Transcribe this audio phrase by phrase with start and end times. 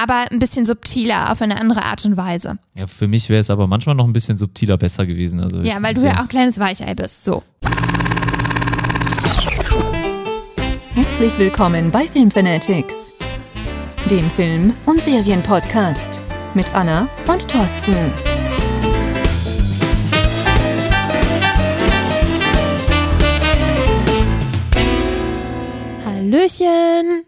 [0.00, 2.58] aber ein bisschen subtiler, auf eine andere Art und Weise.
[2.74, 5.40] Ja, für mich wäre es aber manchmal noch ein bisschen subtiler besser gewesen.
[5.40, 7.24] Also Ja, weil du ja auch ein kleines Weichei bist.
[7.24, 7.42] So.
[10.94, 12.94] Herzlich willkommen bei Filmfanatics,
[14.08, 16.20] dem Film- und Serienpodcast
[16.54, 18.12] mit Anna und Thorsten.
[26.04, 27.27] Hallöchen.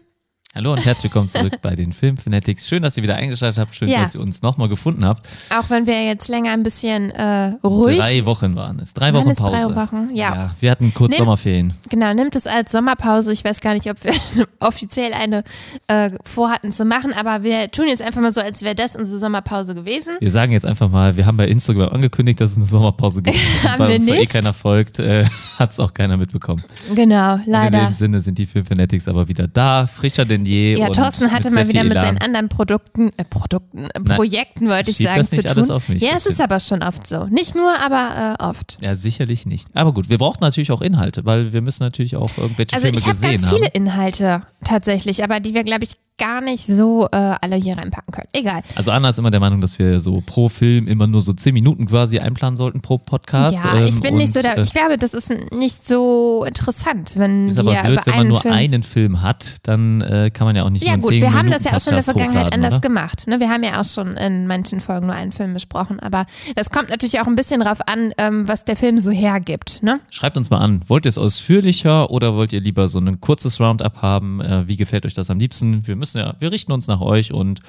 [0.53, 2.67] Hallo und herzlich willkommen zurück bei den Filmfanatics.
[2.67, 3.73] Schön, dass ihr wieder eingeschaltet habt.
[3.73, 4.01] Schön, Ja.
[4.01, 5.25] dass ihr uns nochmal gefunden habt.
[5.57, 7.97] Auch wenn wir jetzt länger ein bisschen äh, ruhig.
[7.97, 8.93] Drei Wochen waren es.
[8.93, 9.49] Drei Wochen Pause.
[9.69, 10.09] drei Wochen?
[10.13, 10.51] Ja.
[10.59, 11.73] wir hatten kurz Nimm- Sommerferien.
[11.89, 13.31] Genau, nimmt es als Sommerpause.
[13.31, 14.11] Ich weiß gar nicht, ob wir
[14.59, 15.45] offiziell eine
[15.87, 19.19] äh, vorhatten zu machen, aber wir tun jetzt einfach mal so, als wäre das unsere
[19.19, 20.17] Sommerpause gewesen.
[20.19, 23.37] Wir sagen jetzt einfach mal, wir haben bei Instagram angekündigt, dass es eine Sommerpause gibt.
[23.63, 24.33] Haben Weil wir uns da eh nicht?
[24.33, 25.23] keiner folgt, äh,
[25.59, 26.61] hat es auch keiner mitbekommen.
[26.93, 27.85] Genau, Und in leider.
[27.85, 30.77] dem Sinne sind die Filmfanatics aber wieder da, frischer denn je.
[30.77, 34.91] Ja, Thorsten hatte mal wieder mit seinen anderen Produkten, äh, Produkten, äh, Nein, Projekten, wollte
[34.91, 35.75] ich sagen, das nicht zu alles tun.
[35.75, 37.25] auf mich, ja, es ist aber schon oft so.
[37.25, 38.77] Nicht nur, aber äh, oft.
[38.81, 39.67] Ja, sicherlich nicht.
[39.73, 42.97] Aber gut, wir brauchen natürlich auch Inhalte, weil wir müssen natürlich auch irgendwelche Also Filme
[42.99, 43.55] ich habe gesehen ganz haben.
[43.57, 48.13] viele Inhalte tatsächlich, aber die wir, glaube ich, gar nicht so äh, alle hier reinpacken
[48.13, 48.27] können.
[48.33, 48.61] Egal.
[48.75, 51.53] Also Anna ist immer der Meinung, dass wir so pro Film immer nur so zehn
[51.53, 53.57] Minuten quasi einplanen sollten pro Podcast.
[53.63, 54.53] ja, ich ähm, bin nicht so da.
[54.53, 58.27] äh, Ich glaube, das ist nicht so interessant, wenn Ist wir aber blöd, wenn man
[58.27, 61.11] nur Film einen Film hat, dann äh, kann man ja auch nicht Ja nur gut,
[61.11, 62.81] einen 10 wir haben Minuten das ja auch schon in der Vergangenheit anders oder?
[62.81, 63.27] gemacht.
[63.27, 63.39] Ne?
[63.39, 66.89] Wir haben ja auch schon in manchen Folgen nur einen Film besprochen, aber das kommt
[66.89, 69.81] natürlich auch ein bisschen drauf an, ähm, was der Film so hergibt.
[69.81, 69.97] Ne?
[70.11, 73.59] Schreibt uns mal an, wollt ihr es ausführlicher oder wollt ihr lieber so ein kurzes
[73.59, 74.41] Roundup haben?
[74.41, 75.87] Äh, wie gefällt euch das am liebsten?
[75.87, 77.59] Wir müssen ja, wir richten uns nach euch und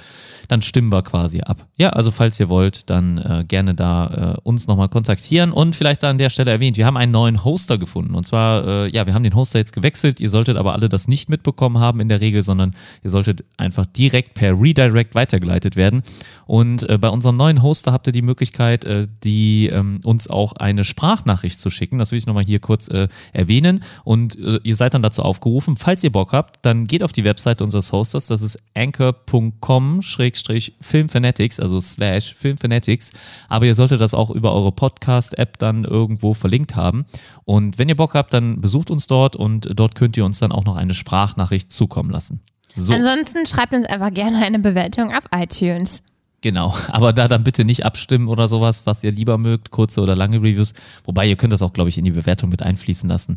[0.49, 1.67] dann stimmen wir quasi ab.
[1.77, 6.05] Ja, also falls ihr wollt, dann äh, gerne da äh, uns nochmal kontaktieren und vielleicht
[6.05, 9.15] an der Stelle erwähnt, wir haben einen neuen Hoster gefunden und zwar, äh, ja, wir
[9.15, 10.21] haben den Hoster jetzt gewechselt.
[10.21, 13.87] Ihr solltet aber alle das nicht mitbekommen haben in der Regel, sondern ihr solltet einfach
[13.87, 16.03] direkt per Redirect weitergeleitet werden.
[16.47, 20.55] Und äh, bei unserem neuen Hoster habt ihr die Möglichkeit, äh, die ähm, uns auch
[20.55, 21.99] eine Sprachnachricht zu schicken.
[21.99, 23.83] Das will ich nochmal hier kurz äh, erwähnen.
[24.05, 27.65] Und ihr seid dann dazu aufgerufen, falls ihr Bock habt, dann geht auf die Webseite
[27.65, 28.27] unseres Hosters.
[28.33, 33.13] Das ist anchor.com schrägstrich Filmfanatics, also slash Filmfanatics.
[33.49, 37.05] Aber ihr solltet das auch über eure Podcast-App dann irgendwo verlinkt haben.
[37.45, 40.51] Und wenn ihr Bock habt, dann besucht uns dort und dort könnt ihr uns dann
[40.51, 42.41] auch noch eine Sprachnachricht zukommen lassen.
[42.75, 42.95] So.
[42.95, 46.03] Ansonsten schreibt uns einfach gerne eine Bewertung auf iTunes.
[46.41, 50.17] Genau, aber da dann bitte nicht abstimmen oder sowas, was ihr lieber mögt, kurze oder
[50.17, 50.75] lange Reviews.
[51.05, 53.37] Wobei ihr könnt das auch, glaube ich, in die Bewertung mit einfließen lassen,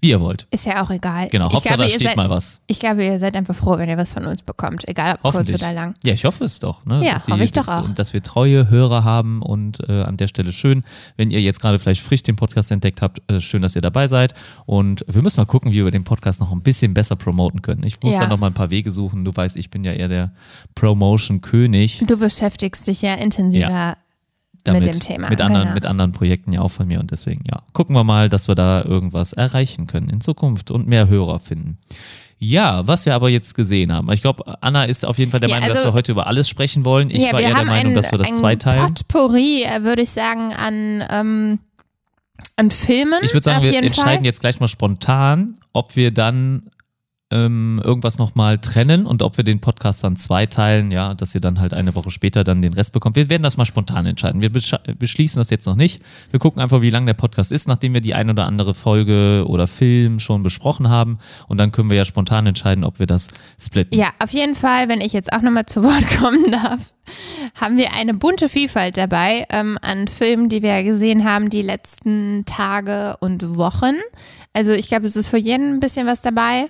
[0.00, 0.46] wie ihr wollt.
[0.50, 1.28] Ist ja auch egal.
[1.28, 2.60] Genau, ich Hauptsache glaube, da ihr steht seid, mal was.
[2.66, 5.52] Ich glaube, ihr seid einfach froh, wenn ihr was von uns bekommt, egal ob kurz
[5.52, 5.94] oder lang.
[6.04, 6.84] Ja, ich hoffe es doch.
[6.84, 7.04] Ne?
[7.04, 7.84] Ja, dass hoffe ich doch dass, auch.
[7.84, 10.84] Und dass wir treue Hörer haben und äh, an der Stelle schön,
[11.16, 14.06] wenn ihr jetzt gerade vielleicht frisch den Podcast entdeckt habt, äh, schön, dass ihr dabei
[14.06, 14.34] seid.
[14.66, 17.82] Und wir müssen mal gucken, wie wir den Podcast noch ein bisschen besser promoten können.
[17.82, 18.20] Ich muss Ja.
[18.20, 19.24] da noch mal ein paar Wege suchen.
[19.24, 20.32] Du weißt, ich bin ja eher der
[20.74, 22.02] Promotion-König.
[22.06, 23.96] Du beschäftigst dich ja intensiver
[24.66, 25.28] damit, mit dem Thema.
[25.28, 25.74] Mit anderen, genau.
[25.74, 28.54] mit anderen Projekten ja auch von mir und deswegen, ja, gucken wir mal, dass wir
[28.54, 31.78] da irgendwas erreichen können in Zukunft und mehr Hörer finden.
[32.38, 34.12] Ja, was wir aber jetzt gesehen haben.
[34.12, 36.26] Ich glaube, Anna ist auf jeden Fall der Ja, Meinung, dass also- wir heute über
[36.26, 37.08] alles sprechen wollen.
[37.08, 38.94] Ich ja, war eher der Meinung, ein, dass wir das ein zweiteilen.
[38.94, 41.58] Potpourri, äh, würde ich sagen, an, ähm,
[42.56, 43.20] an Filmen.
[43.22, 44.24] Ich würde sagen, wir entscheiden Fall.
[44.24, 46.64] jetzt gleich mal spontan, ob wir dann
[47.32, 51.58] ähm, irgendwas nochmal trennen und ob wir den Podcast dann zweiteilen, ja, dass ihr dann
[51.58, 53.16] halt eine Woche später dann den Rest bekommt.
[53.16, 54.40] Wir werden das mal spontan entscheiden.
[54.40, 56.00] Wir besch- beschließen das jetzt noch nicht.
[56.30, 59.44] Wir gucken einfach, wie lang der Podcast ist, nachdem wir die ein oder andere Folge
[59.48, 61.18] oder Film schon besprochen haben.
[61.48, 63.28] Und dann können wir ja spontan entscheiden, ob wir das
[63.60, 63.98] splitten.
[63.98, 66.92] Ja, auf jeden Fall, wenn ich jetzt auch nochmal zu Wort kommen darf,
[67.60, 72.44] haben wir eine bunte Vielfalt dabei ähm, an Filmen, die wir gesehen haben die letzten
[72.44, 73.94] Tage und Wochen.
[74.52, 76.68] Also ich glaube, es ist für jeden ein bisschen was dabei.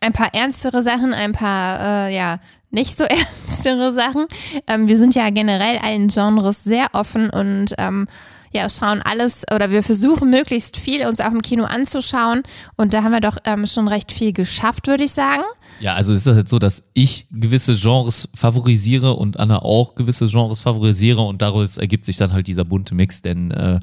[0.00, 2.38] Ein paar ernstere Sachen, ein paar, äh, ja,
[2.70, 3.04] nicht so
[3.52, 4.26] ernstere Sachen.
[4.66, 8.06] Ähm, wir sind ja generell allen Genres sehr offen und ähm,
[8.52, 12.42] ja, schauen alles oder wir versuchen möglichst viel uns auch im Kino anzuschauen.
[12.76, 15.42] Und da haben wir doch ähm, schon recht viel geschafft, würde ich sagen.
[15.80, 20.26] Ja, also ist das jetzt so, dass ich gewisse Genres favorisiere und Anna auch gewisse
[20.26, 23.80] Genres favorisiere und daraus ergibt sich dann halt dieser bunte Mix, denn äh,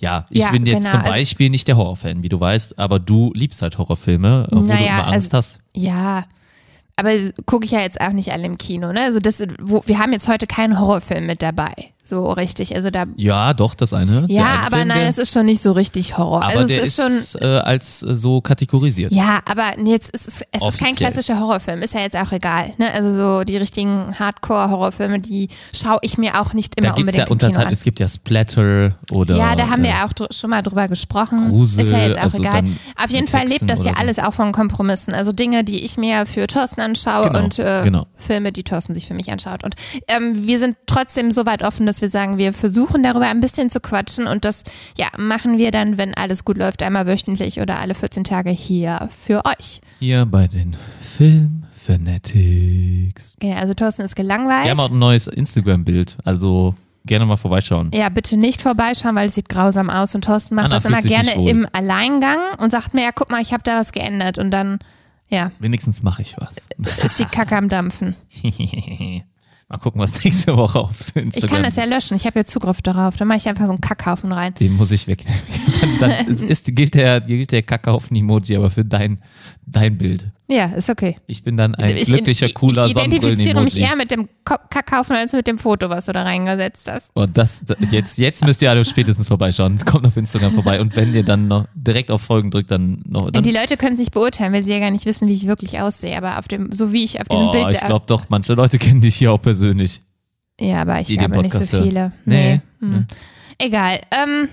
[0.00, 2.78] ja, ich Ja, bin jetzt genau, zum also- Beispiel nicht der Horrorfan, wie du weißt,
[2.78, 5.60] aber du liebst halt Horrorfilme, obwohl du Naja, immer Angst also- hast.
[5.74, 6.24] Ja,
[6.96, 7.10] aber
[7.46, 9.02] gucke ich ja jetzt auch nicht alle im Kino, ne?
[9.02, 11.72] Also das, wo, wir haben jetzt heute keinen Horrorfilm mit dabei.
[12.02, 12.74] So richtig.
[12.74, 14.24] Also da Ja, doch, das eine.
[14.28, 16.44] ja, aber Film, nein, es ist schon nicht so richtig Horror.
[16.44, 19.12] aber also der es ist, ist schon äh, als äh, so kategorisiert.
[19.12, 22.72] Ja, aber jetzt ist es, es ist kein klassischer Horrorfilm, ist ja jetzt auch egal.
[22.78, 22.92] Ne?
[22.92, 27.34] Also so die richtigen Hardcore-Horrorfilme, die schaue ich mir auch nicht immer da unbedingt ja
[27.34, 27.72] im Kino an.
[27.72, 31.48] es gibt ja Splatter oder Ja, da haben äh, wir auch schon mal drüber gesprochen.
[31.48, 32.64] Grusel, ist ja jetzt auch also egal.
[33.02, 34.00] Auf jeden Fall lebt das ja so.
[34.00, 35.14] alles auch von Kompromissen.
[35.14, 38.06] Also Dinge, die ich mir für Thorsten anschaue Genau, und äh, genau.
[38.16, 39.64] Filme, die Thorsten sich für mich anschaut.
[39.64, 39.74] Und
[40.08, 43.68] ähm, wir sind trotzdem so weit offen, dass wir sagen, wir versuchen darüber ein bisschen
[43.68, 44.62] zu quatschen und das
[44.96, 49.08] ja, machen wir dann, wenn alles gut läuft, einmal wöchentlich oder alle 14 Tage hier
[49.10, 49.80] für euch.
[49.98, 53.34] hier bei den Film Fanatics.
[53.42, 54.64] Okay, also Thorsten ist gelangweilt.
[54.66, 57.90] Wir haben auch ein neues Instagram-Bild, also gerne mal vorbeischauen.
[57.92, 60.14] Ja, bitte nicht vorbeischauen, weil es sieht grausam aus.
[60.14, 63.42] Und Thorsten macht Anna das immer gerne im Alleingang und sagt mir, ja, guck mal,
[63.42, 64.38] ich habe da was geändert.
[64.38, 64.78] Und dann,
[65.28, 66.68] ja, Wenigstens mache ich was.
[67.02, 68.14] ist die Kacke am Dampfen.
[69.70, 72.44] mal gucken, was nächste Woche auf Instagram Ich kann das ja löschen, ich habe ja
[72.44, 73.16] Zugriff darauf.
[73.16, 74.52] Dann mache ich einfach so einen Kackhaufen rein.
[74.54, 75.40] Den muss ich wegnehmen.
[75.80, 79.22] dann dann ist, ist, gilt der, gilt der Kackhaufen-Emoji aber für dein,
[79.64, 80.26] dein Bild.
[80.50, 81.16] Ja, ist okay.
[81.28, 85.14] Ich bin dann ein ich, glücklicher, ich, cooler ich identifiziere mich eher mit dem Kackhaufen
[85.14, 87.10] als mit dem Foto, was du da reingesetzt hast.
[87.14, 89.78] Und das, jetzt, jetzt müsst ihr alle spätestens vorbeischauen.
[89.86, 90.80] Kommt auf Instagram vorbei.
[90.80, 93.30] Und wenn ihr dann noch direkt auf Folgen drückt, dann noch.
[93.30, 95.46] Dann, die Leute können es nicht beurteilen, weil sie ja gar nicht wissen, wie ich
[95.46, 96.16] wirklich aussehe.
[96.16, 98.78] Aber auf dem, so wie ich auf diesem oh, Bild ich glaube doch, manche Leute
[98.78, 100.00] kennen dich hier auch persönlich.
[100.60, 102.12] Ja, aber ich glaube nicht so viele.
[102.24, 102.60] Nee.
[102.80, 102.94] Nee.
[102.94, 103.06] Hm.
[103.58, 104.00] Egal.
[104.10, 104.48] Ähm,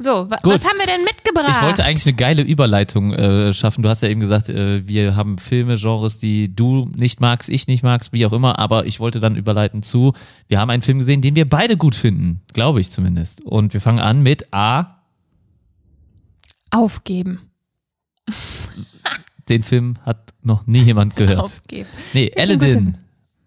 [0.00, 0.54] so, wa Gut.
[0.54, 1.48] was haben wir denn mitgebracht?
[1.56, 3.82] Ich wollte eigentlich eine geile Überleitung äh, schaffen.
[3.82, 7.68] Du hast ja eben gesagt, äh, wir haben Filme, Genres, die du nicht magst, ich
[7.68, 8.58] nicht magst, wie auch immer.
[8.58, 10.12] Aber ich wollte dann überleiten zu,
[10.48, 12.40] wir haben einen Film gesehen, den wir beide gut finden.
[12.52, 13.42] Glaube ich zumindest.
[13.44, 14.96] Und wir fangen an mit A.
[16.70, 17.40] Aufgeben.
[19.48, 21.38] Den Film hat noch nie jemand gehört.
[21.38, 21.88] Aufgeben.
[22.14, 22.98] Nee, Aladdin.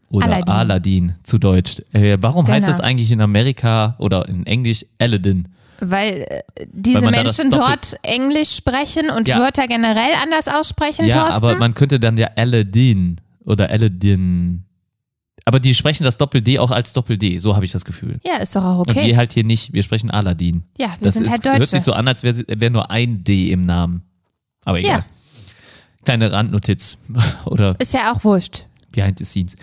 [0.09, 0.53] Oder Aladdin.
[0.53, 1.13] Aladdin.
[1.23, 1.81] zu Deutsch.
[1.91, 2.77] Äh, warum heißt Genau.
[2.77, 5.49] das eigentlich in Amerika oder in Englisch Aladdin?
[5.79, 6.25] Weil
[6.55, 9.39] äh, diese das Menschen dort Englisch sprechen und Ja.
[9.39, 11.33] Wörter generell anders aussprechen, Ja, Thorsten?
[11.35, 14.63] aber man könnte dann ja Aladdin oder Aladdin.
[15.45, 18.19] Aber die sprechen das Doppel-D auch als Doppel-D, so habe ich das Gefühl.
[18.25, 19.05] ja, ist doch auch Und okay.
[19.05, 20.63] wir halt hier nicht, wir sprechen Aladdin.
[20.77, 21.69] ja, wir Das sind ist, halt hört Deutsche.
[21.69, 24.01] sich so an, als wäre wär nur ein D im Namen.
[24.65, 24.99] Aber egal.
[24.99, 25.05] Ja.
[26.03, 26.97] Kleine Randnotiz
[27.45, 28.65] oder ist ja auch wurscht.
[28.91, 29.55] Behind the Scenes.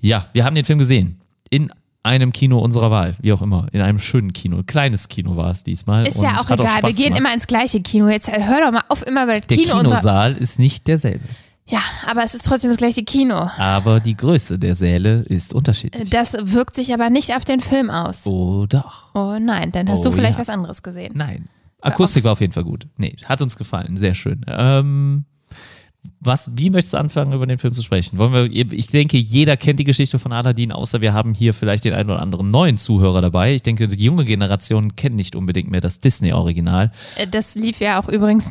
[0.00, 1.20] Ja, wir haben den Film gesehen.
[1.50, 1.70] In
[2.02, 3.66] einem Kino unserer Wahl, wie auch immer.
[3.72, 4.58] In einem schönen Kino.
[4.58, 6.06] Ein kleines Kino war es diesmal.
[6.06, 6.58] Ist ja auch egal.
[6.58, 7.20] wir Spaß gehen gemacht.
[7.20, 8.08] immer ins gleiche Kino.
[8.08, 9.96] Jetzt äh, hör doch mal auf, immer bei Der Kino unser.
[9.96, 11.24] Kinosaal ist nicht derselbe.
[11.66, 13.48] Ja, aber es ist trotzdem das gleiche Kino.
[13.58, 16.10] Aber die Größe der Säle ist unterschiedlich.
[16.10, 18.26] Das wirkt sich aber nicht auf den Film aus.
[18.26, 19.14] Oh doch.
[19.14, 20.40] Oh nein, dann hast Oh du vielleicht ja.
[20.40, 21.12] was anderes gesehen.
[21.14, 21.48] Nein.
[21.80, 22.88] Akustik war auf jeden Fall gut.
[22.96, 23.96] Nee, hat uns gefallen.
[23.96, 24.44] Sehr schön.
[24.48, 25.24] Ähm,
[26.22, 28.18] was, wie möchtest du anfangen, über den Film zu sprechen?
[28.18, 31.84] Wollen wir, ich denke, jeder kennt die Geschichte von Aladdin, außer wir haben hier vielleicht
[31.84, 33.54] den einen oder anderen neuen Zuhörer dabei.
[33.54, 36.90] Ich denke, die junge Generation kennt nicht unbedingt mehr das Disney-Original.
[37.16, 38.50] Äh, Das lief ja auch übrigens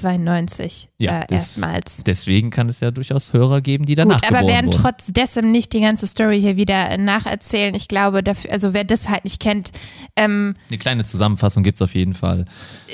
[0.00, 2.02] 1992 Ja, äh, das- erstmals.
[2.04, 4.82] Deswegen kann es ja durchaus Hörer geben, die danach Gut, aber geboren werden wurden.
[4.82, 7.74] trotz dessen nicht die ganze Story hier wieder äh, nacherzählen.
[7.74, 9.72] Ich glaube, dafür, also wer das halt nicht kennt,
[10.16, 12.44] ähm, Eine kleine Zusammenfassung gibt es auf jeden Fall.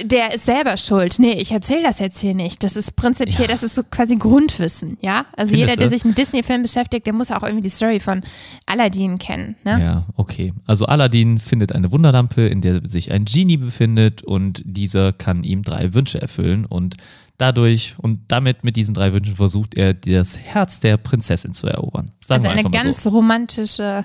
[0.05, 1.19] der ist selber schuld.
[1.19, 2.63] Nee, ich erzähle das jetzt hier nicht.
[2.63, 5.27] Das ist prinzipiell, das ist so quasi Grundwissen, ja?
[5.37, 5.93] Also Findest jeder, der du?
[5.93, 8.23] sich mit Disney-Filmen beschäftigt, der muss auch irgendwie die Story von
[8.67, 9.81] Aladdin kennen, ne?
[9.81, 10.53] Ja, okay.
[10.67, 15.63] Also Aladdin findet eine Wunderlampe, in der sich ein Genie befindet und dieser kann ihm
[15.63, 16.97] drei Wünsche erfüllen und
[17.39, 22.13] dadurch und damit mit diesen drei Wünschen versucht er das Herz der Prinzessin zu erobern.
[22.27, 23.11] Sagen Also eine ganz so.
[23.11, 24.05] romantische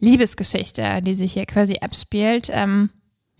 [0.00, 2.50] Liebesgeschichte, die sich hier quasi abspielt.
[2.52, 2.90] Ähm,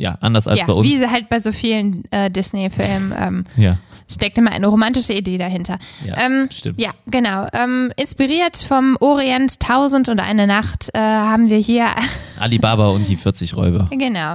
[0.02, 0.86] Ja, anders als ja, bei uns.
[0.92, 3.78] wie halt bei so vielen äh, Disney-Filmen ähm, Ja,
[4.10, 5.78] steckt immer eine romantische Idee dahinter.
[6.04, 6.80] ja, Ähm, stimmt.
[6.80, 7.46] Ja, genau.
[7.52, 11.86] Ähm, inspiriert vom Orient Tausend und eine Nacht äh, haben wir hier,
[12.40, 13.88] Alibaba und die 40 Räuber.
[13.92, 14.34] genau.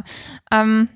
[0.53, 0.87] Ähm,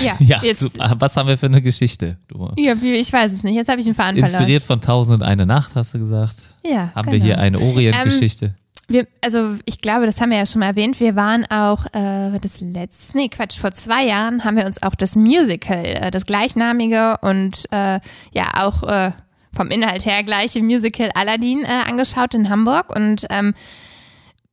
[0.00, 0.94] ja, Ja, jetzt, super.
[0.98, 2.18] was haben wir für eine Geschichte?
[2.28, 3.54] Du, ja, ich weiß es nicht.
[3.56, 4.30] Jetzt habe ich einen Faden verloren.
[4.32, 6.54] inspiriert von Tausend und eine Nacht, hast du gesagt.
[6.64, 7.12] Ja, Haben genau.
[7.12, 8.54] wir hier eine Orient-Geschichte?
[8.88, 11.00] Wir, also ich glaube, das haben wir ja schon mal erwähnt.
[11.00, 14.94] Wir waren auch äh, das letzte, nee Quatsch, vor zwei Jahren haben wir uns auch
[14.94, 17.98] das Musical, äh, das gleichnamige und äh,
[18.32, 19.10] ja auch äh,
[19.52, 23.54] vom Inhalt her gleiche Musical Aladdin äh, angeschaut in Hamburg und ähm,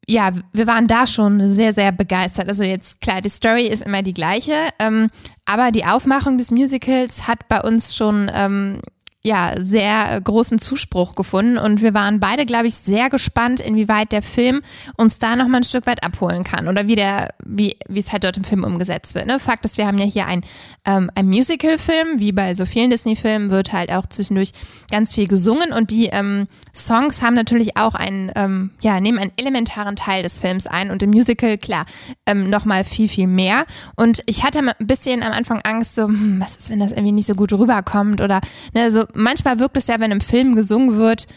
[0.07, 2.49] ja, wir waren da schon sehr, sehr begeistert.
[2.49, 5.09] Also jetzt klar, die Story ist immer die gleiche, ähm,
[5.45, 8.81] aber die Aufmachung des Musicals hat bei uns schon ähm,
[9.25, 14.21] ja, sehr großen Zuspruch gefunden und wir waren beide, glaube ich, sehr gespannt, inwieweit der
[14.21, 14.61] Film
[14.97, 18.25] uns da nochmal ein Stück weit abholen kann oder wie der, wie, wie es halt
[18.25, 19.27] dort im Film umgesetzt wird.
[19.27, 19.39] Ne?
[19.39, 20.41] Fakt ist, wir haben ja hier ein,
[20.83, 24.51] ähm, ein Musical-Film, wie bei so vielen Disney-Filmen wird halt auch zwischendurch
[24.91, 29.31] ganz viel gesungen und die ähm, Songs haben natürlich auch einen, ähm, ja, nehmen einen
[29.37, 31.85] elementaren Teil des Films ein und im Musical, klar,
[32.25, 33.65] ähm, nochmal viel, viel mehr.
[33.95, 37.13] Und ich hatte ein bisschen am Anfang Angst, so, hm, was ist, wenn das irgendwie
[37.13, 38.41] nicht so gut rüberkommt oder,
[38.73, 41.27] ne, so manchmal wirkt es ja, wenn im Film gesungen wird,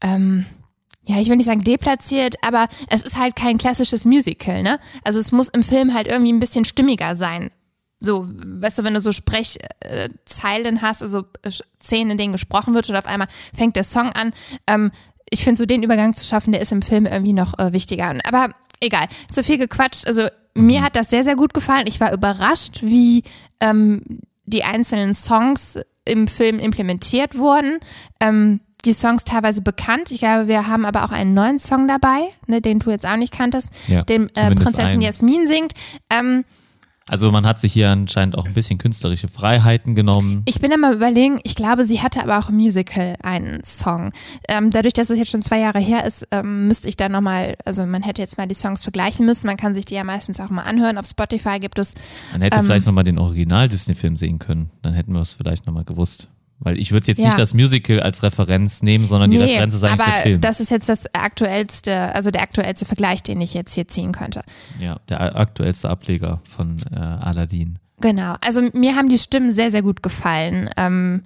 [0.00, 0.46] ähm,
[1.04, 4.78] ja, ich will nicht sagen deplatziert, aber es ist halt kein klassisches Musical, ne?
[5.02, 7.50] Also es muss im Film halt irgendwie ein bisschen stimmiger sein.
[8.00, 11.24] So, weißt du, wenn du so Sprechzeilen hast, also
[11.80, 14.32] Szenen, in denen gesprochen wird und auf einmal fängt der Song an.
[14.66, 14.90] Ähm,
[15.30, 18.12] ich finde so den Übergang zu schaffen, der ist im Film irgendwie noch äh, wichtiger.
[18.24, 18.50] Aber
[18.80, 20.06] egal, zu viel gequatscht.
[20.06, 21.86] Also mir hat das sehr, sehr gut gefallen.
[21.86, 23.22] Ich war überrascht, wie
[23.60, 24.02] ähm,
[24.44, 27.78] die einzelnen Songs im Film implementiert wurden.
[28.20, 30.10] Ähm, die Songs teilweise bekannt.
[30.10, 33.16] Ich glaube, wir haben aber auch einen neuen Song dabei, ne, den du jetzt auch
[33.16, 35.02] nicht kanntest, Ja, den äh, Prinzessin einen.
[35.02, 35.72] Jasmin singt.
[36.10, 36.44] Ähm,
[37.08, 40.42] Also man hat sich hier anscheinend auch ein bisschen künstlerische Freiheiten genommen.
[40.46, 44.12] ich bin immer überlegen, ich glaube, sie hatte aber auch im Musical einen Song.
[44.48, 47.56] Ähm, dadurch, dass es jetzt schon zwei Jahre her ist, ähm, müsste ich da nochmal,
[47.64, 49.46] also man hätte jetzt mal die Songs vergleichen müssen.
[49.46, 50.96] Man kann sich die ja meistens auch mal anhören.
[50.98, 51.94] Auf Spotify gibt es
[52.32, 54.70] Man hätte Ähm, vielleicht nochmal den Original-Disney-Film sehen können.
[54.82, 56.28] Dann hätten wir es vielleicht nochmal gewusst.
[56.64, 57.26] Weil ich würde jetzt Ja.
[57.26, 60.40] nicht das Musical als Referenz nehmen, sondern die Referenz ist eigentlich aber der Film.
[60.40, 64.42] das ist jetzt das aktuellste, also der aktuellste Vergleich, den ich jetzt hier ziehen könnte.
[64.80, 67.78] ja, der aktuellste Ableger von äh, Aladdin.
[68.00, 68.34] Genau.
[68.44, 70.70] Also mir haben die Stimmen sehr, sehr gut gefallen.
[70.76, 71.22] Ähm,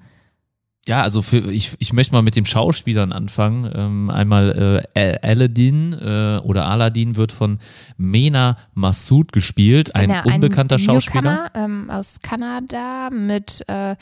[0.89, 3.69] Ja, also für, ich, ich möchte mal mit den Schauspielern anfangen.
[3.75, 7.59] Ähm, einmal äh, Al- Aladdin äh, oder Aladdin wird von
[7.97, 11.51] Mena Massoud gespielt, ein genau, unbekannter Schauspieler.
[11.53, 13.97] Newcomer, ähm, aus Kanada mit, äh,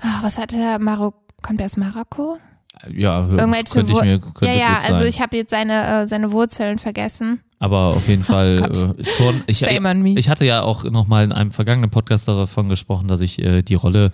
[0.00, 2.38] ah, was hat er, Marok kommt er aus Marokko?
[2.90, 6.32] Ja, Irgendwelche könnte ich mir könnte ja, ja, also ich habe jetzt seine, äh, seine
[6.32, 7.40] Wurzeln vergessen.
[7.60, 8.98] Aber auf jeden Fall Gott.
[8.98, 9.42] äh, schon.
[9.46, 10.18] Ich, Shame on me.
[10.18, 13.74] ich hatte ja auch nochmal in einem vergangenen Podcast davon gesprochen, dass ich äh, die
[13.74, 14.10] Rolle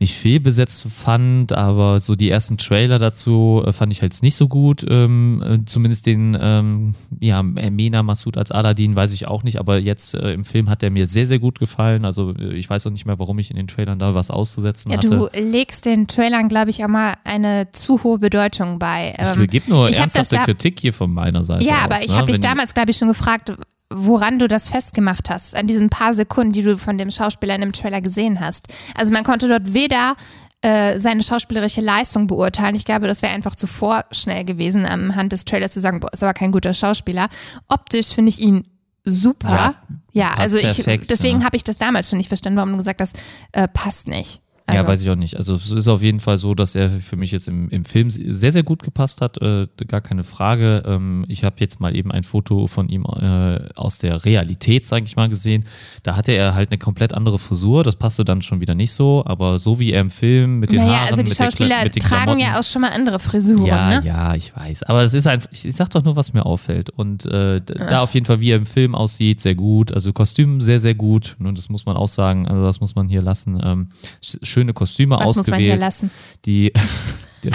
[0.00, 4.48] nicht fehlbesetzt fand, aber so die ersten Trailer dazu äh, fand ich halt nicht so
[4.48, 4.82] gut.
[4.88, 9.78] Ähm, äh, zumindest den, ähm, ja, Mena Massoud als Aladdin weiß ich auch nicht, aber
[9.78, 12.06] jetzt äh, im Film hat er mir sehr, sehr gut gefallen.
[12.06, 14.90] Also äh, ich weiß auch nicht mehr, warum ich in den Trailern da was auszusetzen
[14.90, 15.08] Ja, hatte.
[15.08, 19.12] du legst den Trailern, glaube ich, auch mal eine zu hohe Bedeutung bei.
[19.18, 22.08] ich Ähm, gebe nur ich ernsthafte Kritik hier von meiner Seite Ja, aus, aber ich
[22.08, 22.14] ne?
[22.16, 23.52] habe mich Wenn- damals, glaube ich, schon gefragt,
[23.92, 27.60] woran du das festgemacht hast, an diesen paar Sekunden, die du von dem Schauspieler in
[27.60, 28.68] dem Trailer gesehen hast.
[28.96, 30.14] Also man konnte dort weder
[30.62, 32.76] äh, seine schauspielerische Leistung beurteilen.
[32.76, 36.22] Ich glaube, das wäre einfach zu vorschnell gewesen, anhand des Trailers zu sagen, boah, ist
[36.22, 37.28] aber kein guter Schauspieler.
[37.68, 38.64] Optisch finde ich ihn
[39.04, 39.48] super.
[39.48, 39.74] Ja,
[40.12, 41.46] Ja, also ich, perfekt, deswegen ja.
[41.46, 43.16] habe ich das damals schon nicht verstanden, warum du gesagt hast,
[43.52, 44.40] äh, passt nicht.
[44.70, 45.36] Also, Ja, weiß ich auch nicht.
[45.36, 48.10] Also es ist auf jeden Fall so, dass er für mich jetzt im, im Film
[48.10, 50.82] sehr, sehr gut gepasst hat, äh, gar keine Frage.
[50.86, 55.04] Ähm, ich habe jetzt mal eben ein Foto von ihm äh, aus der Realität, sage
[55.04, 55.64] ich mal, gesehen.
[56.02, 59.22] Da hatte er halt eine komplett andere Frisur, das passte dann schon wieder nicht so,
[59.26, 61.84] aber so wie er im Film mit den naja, Haaren, also die mit, der Schauspieler
[61.84, 62.40] mit den tragen Klamotten.
[62.40, 64.06] ja auch schon mal andere Frisuren, Ja, ne?
[64.06, 64.84] ja, ich weiß.
[64.84, 66.90] Aber es ist einfach, ich, ich sag doch nur, was mir auffällt.
[66.90, 69.92] Und äh, da auf jeden Fall, wie er im Film aussieht, sehr gut.
[69.92, 71.36] Also Kostüm sehr, sehr gut.
[71.38, 72.46] Und das muss man auch sagen.
[72.48, 73.60] Also das muss man hier lassen.
[73.62, 73.88] Ähm,
[74.24, 76.10] sch- schöne Kostüme Was muss man hier ausgewählt.
[76.44, 76.72] Die,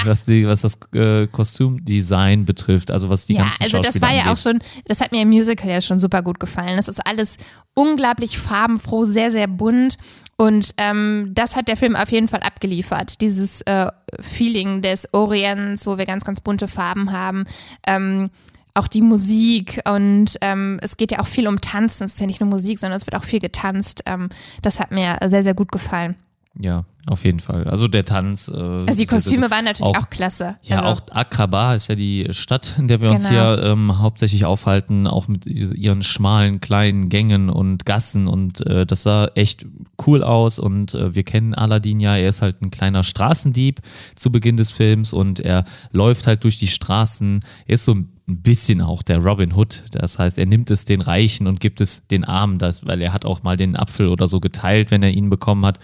[0.03, 4.11] was, die, was das äh, Kostümdesign betrifft, also was die ja, ganzen also das war
[4.11, 6.75] ja auch schon, das hat mir im Musical ja schon super gut gefallen.
[6.75, 7.37] Das ist alles
[7.75, 9.99] unglaublich farbenfroh, sehr, sehr bunt.
[10.37, 13.21] Und ähm, das hat der Film auf jeden Fall abgeliefert.
[13.21, 17.45] Dieses äh, Feeling des Orients, wo wir ganz, ganz bunte Farben haben.
[17.85, 18.31] Ähm,
[18.73, 22.05] auch die Musik und ähm, es geht ja auch viel um Tanzen.
[22.05, 24.03] Es ist ja nicht nur Musik, sondern es wird auch viel getanzt.
[24.05, 24.29] Ähm,
[24.61, 26.15] das hat mir sehr, sehr gut gefallen.
[26.57, 27.65] Ja, auf jeden Fall.
[27.65, 28.47] Also der Tanz.
[28.47, 30.55] Äh, Also die Kostüme waren natürlich auch, Auch- klasse.
[30.63, 33.55] Ja, also, auch Akraba ist ja die Stadt, in der wir uns Genau.
[33.55, 39.03] hier ähm, hauptsächlich aufhalten, auch mit ihren schmalen, kleinen Gängen und Gassen und äh, das
[39.03, 39.65] sah echt
[40.07, 43.81] cool aus und äh, wir kennen Aladdin ja, er ist halt ein kleiner Straßendieb
[44.15, 48.09] zu Beginn des Films und er läuft halt durch die Straßen, er ist so ein
[48.27, 52.07] bisschen auch der Robin Hood, das heißt, er nimmt es den Reichen und gibt es
[52.07, 55.11] den Armen, das, weil er hat auch mal den Apfel oder so geteilt, wenn er
[55.11, 55.79] ihn bekommen hat.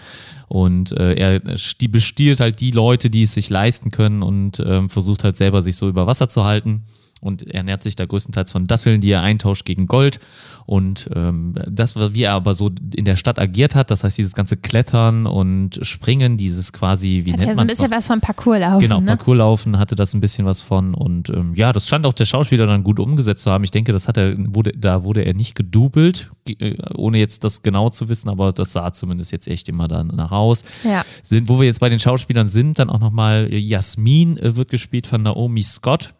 [0.48, 4.88] Und äh, er sti- bestiehlt halt die Leute, die es sich leisten können und ähm,
[4.88, 6.82] versucht halt selber sich so über Wasser zu halten.
[7.22, 10.18] Und er ernährt sich da größtenteils von Datteln, die er eintauscht gegen Gold.
[10.66, 14.32] Und ähm, das, wie er aber so in der Stadt agiert hat, das heißt dieses
[14.32, 18.08] ganze Klettern und Springen, dieses quasi, wie Hat nennt ja so man ein bisschen was
[18.08, 18.80] von Parkourlaufen.
[18.80, 19.06] Genau, ne?
[19.06, 22.66] Parkourlaufen hatte das ein bisschen was von und ähm, ja, das scheint auch der Schauspieler
[22.66, 23.62] dann gut umgesetzt zu haben.
[23.62, 27.62] Ich denke, das hat er, wurde, da wurde er nicht gedoubelt, äh, ohne jetzt das
[27.62, 30.62] genau zu wissen, aber das sah zumindest jetzt echt immer danach aus.
[30.82, 31.04] Ja.
[31.22, 35.06] Sind, wo wir jetzt bei den Schauspielern sind, dann auch nochmal Jasmin äh, wird gespielt
[35.06, 36.14] von Naomi Scott.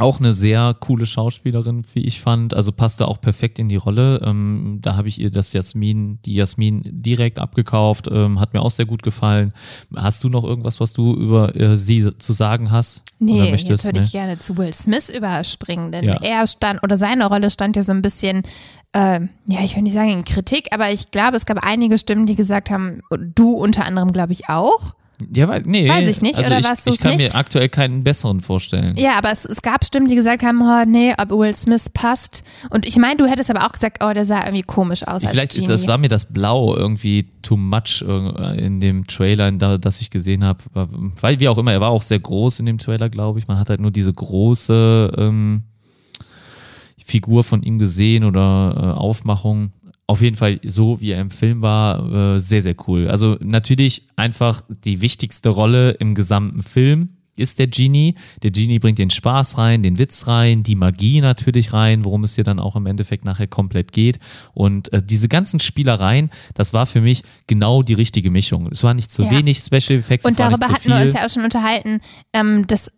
[0.00, 2.54] Auch eine sehr coole Schauspielerin, wie ich fand.
[2.54, 4.20] Also passte auch perfekt in die Rolle.
[4.24, 8.08] Ähm, da habe ich ihr das Jasmin, die Jasmin direkt abgekauft.
[8.10, 9.52] Ähm, hat mir auch sehr gut gefallen.
[9.96, 13.02] Hast du noch irgendwas, was du über äh, sie zu sagen hast?
[13.18, 13.70] Nee, Oder möchtest?
[13.70, 14.20] jetzt würde ich Nee?
[14.20, 16.14] gerne zu Will Smith überspringen, denn Ja.
[16.22, 18.42] er stand oder seine Rolle stand ja so ein bisschen,
[18.92, 22.26] äh, ja, ich will nicht sagen in Kritik, aber ich glaube, es gab einige Stimmen,
[22.26, 23.00] die gesagt haben,
[23.34, 24.94] du unter anderem, glaube ich auch.
[25.34, 27.32] Ja, weil, nee, Weiß ich nicht, also oder ich, warst ich du's kann nicht?
[27.32, 28.94] mir aktuell keinen besseren vorstellen.
[28.96, 32.44] Ja, aber es, es gab Stimmen, die gesagt haben, oh, nee, ob Will Smith passt.
[32.70, 35.30] Und ich meine, du hättest aber auch gesagt, oh, der sah irgendwie komisch aus als
[35.30, 35.66] Vielleicht, Genie.
[35.66, 40.10] das war mir das Blau irgendwie too much äh, in dem Trailer, da, das ich
[40.10, 40.62] gesehen habe.
[40.72, 43.48] Weil, wie auch immer, er war auch sehr groß in dem Trailer, glaube ich.
[43.48, 45.64] Man hat halt nur diese große ähm,
[47.04, 49.72] Figur von ihm gesehen oder äh, Aufmachung.
[50.10, 53.08] Auf jeden Fall so, wie er im Film war, äh, sehr, sehr cool.
[53.08, 58.14] Also natürlich einfach die wichtigste Rolle im gesamten Film ist der Genie.
[58.42, 62.34] Der Genie bringt den Spaß rein, den Witz rein, die Magie natürlich rein, worum es
[62.34, 64.18] hier dann auch im Endeffekt nachher komplett geht.
[64.54, 68.68] Und äh, diese ganzen Spielereien, das war für mich genau die richtige Mischung.
[68.72, 69.30] Es war nicht zu Ja.
[69.30, 72.00] wenig Special Effects, Und darüber hatten wir uns ja auch schon unterhalten.
[72.32, 72.90] Ähm, das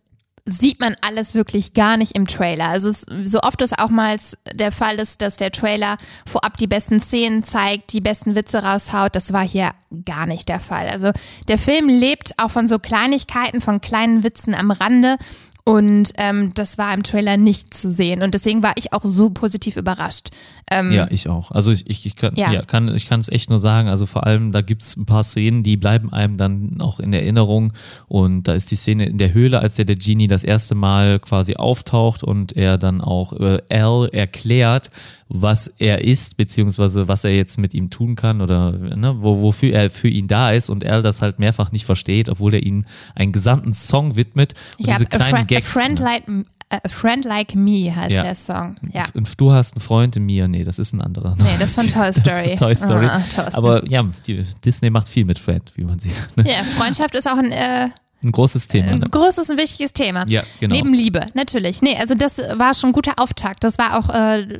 [0.45, 2.69] sieht man alles wirklich gar nicht im Trailer.
[2.69, 4.17] Also es, so oft es auch mal
[4.53, 9.15] der Fall ist, dass der Trailer vorab die besten Szenen zeigt, die besten Witze raushaut,
[9.15, 9.71] das war hier
[10.05, 10.89] gar nicht der Fall.
[10.89, 11.13] Also
[11.49, 15.17] der Film lebt auch von so Kleinigkeiten, von kleinen Witzen am Rande.
[15.65, 18.23] Und ähm, das war im Trailer nicht zu sehen.
[18.23, 20.31] Und deswegen war ich auch so positiv überrascht.
[20.71, 21.51] Ähm, Ja, ich auch.
[21.51, 22.53] Also ich, ich, ich kann Ja.
[22.53, 22.63] ja.
[22.63, 23.89] kann ich kann es echt nur sagen.
[23.89, 27.73] Also vor allem, da gibt's ein paar Szenen, die bleiben einem dann auch in Erinnerung.
[28.09, 31.19] Und da ist die Szene in der Höhle, als der, der Genie das erste Mal
[31.21, 34.91] quasi auftaucht und er dann auch äh, Al erklärt,
[35.33, 39.73] was er ist, beziehungsweise was er jetzt mit ihm tun kann oder ne, wo, wofür
[39.73, 42.85] er für ihn da ist und Al das halt mehrfach nicht versteht, obwohl er ihm
[43.15, 44.55] einen gesamten Song widmet.
[44.79, 45.69] Und ich diese a, kleinen Friend- a, Gags.
[45.73, 46.05] friend ne?
[46.05, 46.25] like,
[46.71, 48.23] a Friend Like Me heißt Ja.
[48.23, 48.75] der Song.
[48.93, 49.05] Ja.
[49.15, 50.49] Und du hast einen Freund in mir.
[50.49, 51.37] Nee, das ist ein anderer.
[51.39, 52.55] Nee, das ist von Toy Story.
[52.57, 53.07] Toy Story.
[53.07, 53.55] Ah, Thorsten.
[53.55, 56.29] Aber ja, die, Disney macht viel mit Friend, wie man sieht.
[56.37, 56.45] Ne?
[56.49, 57.89] Ja, Freundschaft ist auch ein, äh,
[58.23, 58.89] Ein großes Thema.
[58.89, 59.09] ein Ne?
[59.09, 60.25] großes und wichtiges Thema.
[60.29, 60.75] Ja, genau.
[60.75, 61.83] Neben Liebe, natürlich.
[61.83, 63.63] Nee, also das war schon ein guter Auftakt.
[63.65, 64.59] Das war auch äh,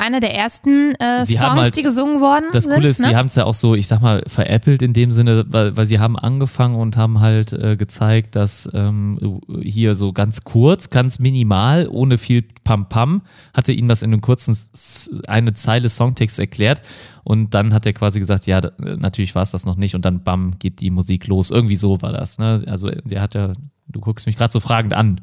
[0.00, 2.74] einer der ersten äh, Songs, halt- die gesungen worden Das sind.
[2.74, 3.08] Coole ist, ne?
[3.08, 5.86] sie haben es ja auch so, ich sag mal, veräppelt in dem Sinne, weil, weil
[5.86, 11.18] sie haben angefangen und haben halt äh, gezeigt, dass ähm, hier so ganz kurz, ganz
[11.18, 14.56] minimal, ohne viel Pam-Pam, hatte ihnen das in einem kurzen,
[15.26, 16.80] eine Zeile Songtext erklärt
[17.24, 20.22] und dann hat er quasi gesagt, ja, natürlich war es das noch nicht und dann
[20.22, 21.50] bam, geht die Musik los.
[21.50, 22.38] Irgendwie so war das.
[22.38, 22.62] Ne?
[22.68, 23.52] Also der hat ja,
[23.88, 25.20] du guckst mich gerade so fragend an.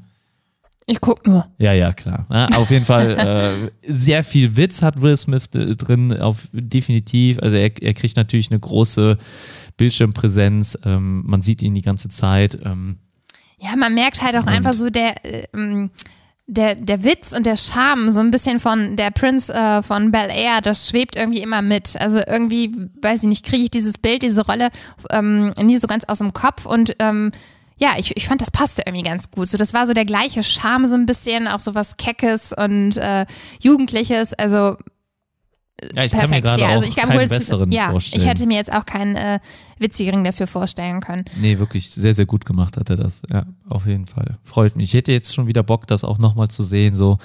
[0.88, 1.48] Ich guck nur.
[1.58, 2.28] Ja, ja, klar.
[2.32, 7.40] Ja, auf jeden Fall äh, sehr viel Witz hat Will Smith äh, drin, auf definitiv.
[7.40, 9.18] Also er, er kriegt natürlich eine große
[9.78, 10.78] Bildschirmpräsenz.
[10.84, 12.60] Ähm, man sieht ihn die ganze Zeit.
[12.64, 13.00] Ähm,
[13.58, 15.90] Ja, man merkt halt auch einfach so der, äh, ähm,
[16.48, 20.30] der, der Witz und der Charme, so ein bisschen von der Prince äh, von Bel
[20.30, 22.00] Air, das schwebt irgendwie immer mit.
[22.00, 22.72] Also irgendwie,
[23.02, 24.70] weiß ich nicht, kriege ich dieses Bild, diese Rolle
[25.10, 27.32] ähm, nie so ganz aus dem Kopf und ähm,
[27.78, 29.48] ja, ich, ich fand, das passte irgendwie ganz gut.
[29.48, 32.98] So, das war so der gleiche Charme, so ein bisschen, auch so was Keckes und
[32.98, 33.26] äh,
[33.62, 34.34] Jugendliches.
[34.34, 34.78] Also
[35.94, 36.46] ja, ich kann mir perfekt.
[36.46, 38.22] gerade ja, also auch keinen Smith- besseren ja, vorstellen.
[38.22, 39.40] ich hätte mir jetzt auch keinen äh,
[39.78, 41.26] witzigeren dafür vorstellen können.
[41.36, 43.24] Nee, wirklich sehr, sehr gut gemacht hat er das.
[43.32, 44.38] Ja, auf jeden Fall.
[44.42, 44.90] Freut mich.
[44.90, 47.18] Ich hätte jetzt schon wieder Bock, das auch nochmal zu sehen, so,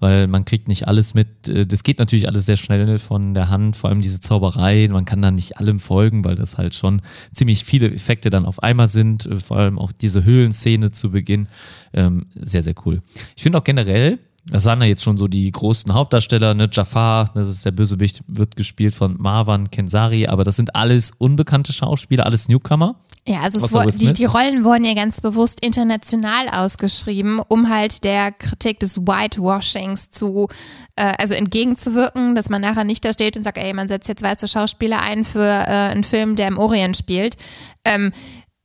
[0.00, 1.48] weil man kriegt nicht alles mit.
[1.48, 4.88] Äh, Das geht natürlich alles sehr schnell von der Hand, vor allem diese Zauberei.
[4.90, 8.62] Man kann da nicht allem folgen, weil das halt schon ziemlich viele Effekte dann auf
[8.62, 9.26] einmal sind.
[9.26, 11.48] Äh, Vor allem auch diese Höhlenszene zu Beginn.
[11.92, 12.98] Ähm, sehr, sehr cool.
[13.36, 14.18] Ich finde auch generell,
[14.50, 16.68] das waren ja jetzt schon so die großen Hauptdarsteller, ne?
[16.72, 21.72] Jafar, das ist der Bösewicht, wird gespielt von Marwan Kenzari, aber das sind alles unbekannte
[21.72, 22.96] Schauspieler, alles Newcomer.
[23.26, 28.32] Ja, also wurde, die, die Rollen wurden ja ganz bewusst international ausgeschrieben, um halt der
[28.32, 30.48] Kritik des Whitewashings zu,
[30.96, 34.22] äh, also entgegenzuwirken, dass man nachher nicht da steht und sagt, ey, man setzt jetzt
[34.22, 37.36] weiße Schauspieler ein für äh, einen Film, der im Orient spielt.
[37.84, 38.12] Ähm,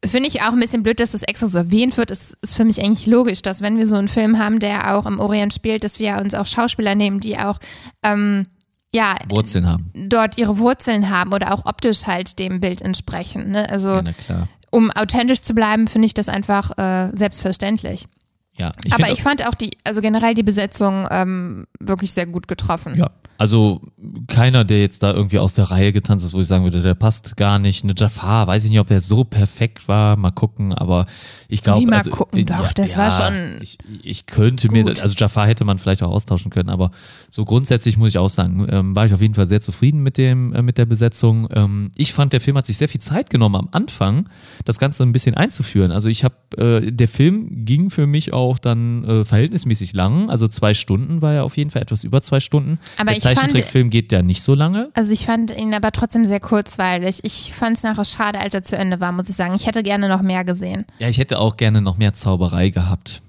[0.05, 2.11] Finde ich auch ein bisschen blöd, dass das extra so erwähnt wird.
[2.11, 5.05] Es ist für mich eigentlich logisch, dass wenn wir so einen Film haben, der auch
[5.05, 7.59] im Orient spielt, dass wir uns auch Schauspieler nehmen, die auch
[8.03, 8.45] ähm,
[8.91, 9.91] ja, Wurzeln haben.
[9.93, 13.51] dort ihre Wurzeln haben oder auch optisch halt dem Bild entsprechen.
[13.51, 13.69] Ne?
[13.69, 18.07] Also Ja, um authentisch zu bleiben, finde ich das einfach äh, selbstverständlich.
[18.55, 22.47] Ja, aber find ich fand auch die, also generell die Besetzung ähm, wirklich sehr gut
[22.47, 22.95] getroffen.
[22.95, 23.81] Ja, also
[24.27, 26.93] keiner, der jetzt da irgendwie aus der Reihe getanzt ist, wo ich sagen würde, der
[26.93, 27.83] passt gar nicht.
[27.83, 31.05] Eine Jafar, weiß ich nicht, ob er so perfekt war, mal gucken, aber
[31.47, 31.85] ich glaube.
[31.87, 35.01] Mal also, gucken, doch, das war schon Ich, ich könnte mir, gut.
[35.01, 36.91] also Jafar hätte man vielleicht auch austauschen können, aber
[37.29, 40.17] so grundsätzlich muss ich auch sagen, ähm, war ich auf jeden Fall sehr zufrieden mit
[40.17, 41.47] dem, äh, mit der Besetzung.
[41.53, 44.29] Ähm, ich fand, der Film hat sich sehr viel Zeit genommen am Anfang,
[44.65, 45.91] das Ganze ein bisschen einzuführen.
[45.91, 50.47] Also ich habe, äh, der Film ging für mich auch dann äh, verhältnismäßig lang, also
[50.47, 52.79] zwei Stunden war er auf jeden Fall, etwas über zwei Stunden.
[52.97, 54.89] Aber fand- Zeichentrickfilm geht ja nicht so lange.
[54.93, 57.19] Also ich fand ihn aber trotzdem sehr kurzweilig.
[57.23, 59.53] Ich fand es nachher schade, als er zu Ende war, muss ich sagen.
[59.55, 60.85] Ich hätte gerne noch mehr gesehen.
[60.99, 63.21] Ja, ich hätte auch gerne noch mehr Zauberei gehabt.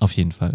[0.00, 0.54] Auf jeden Fall.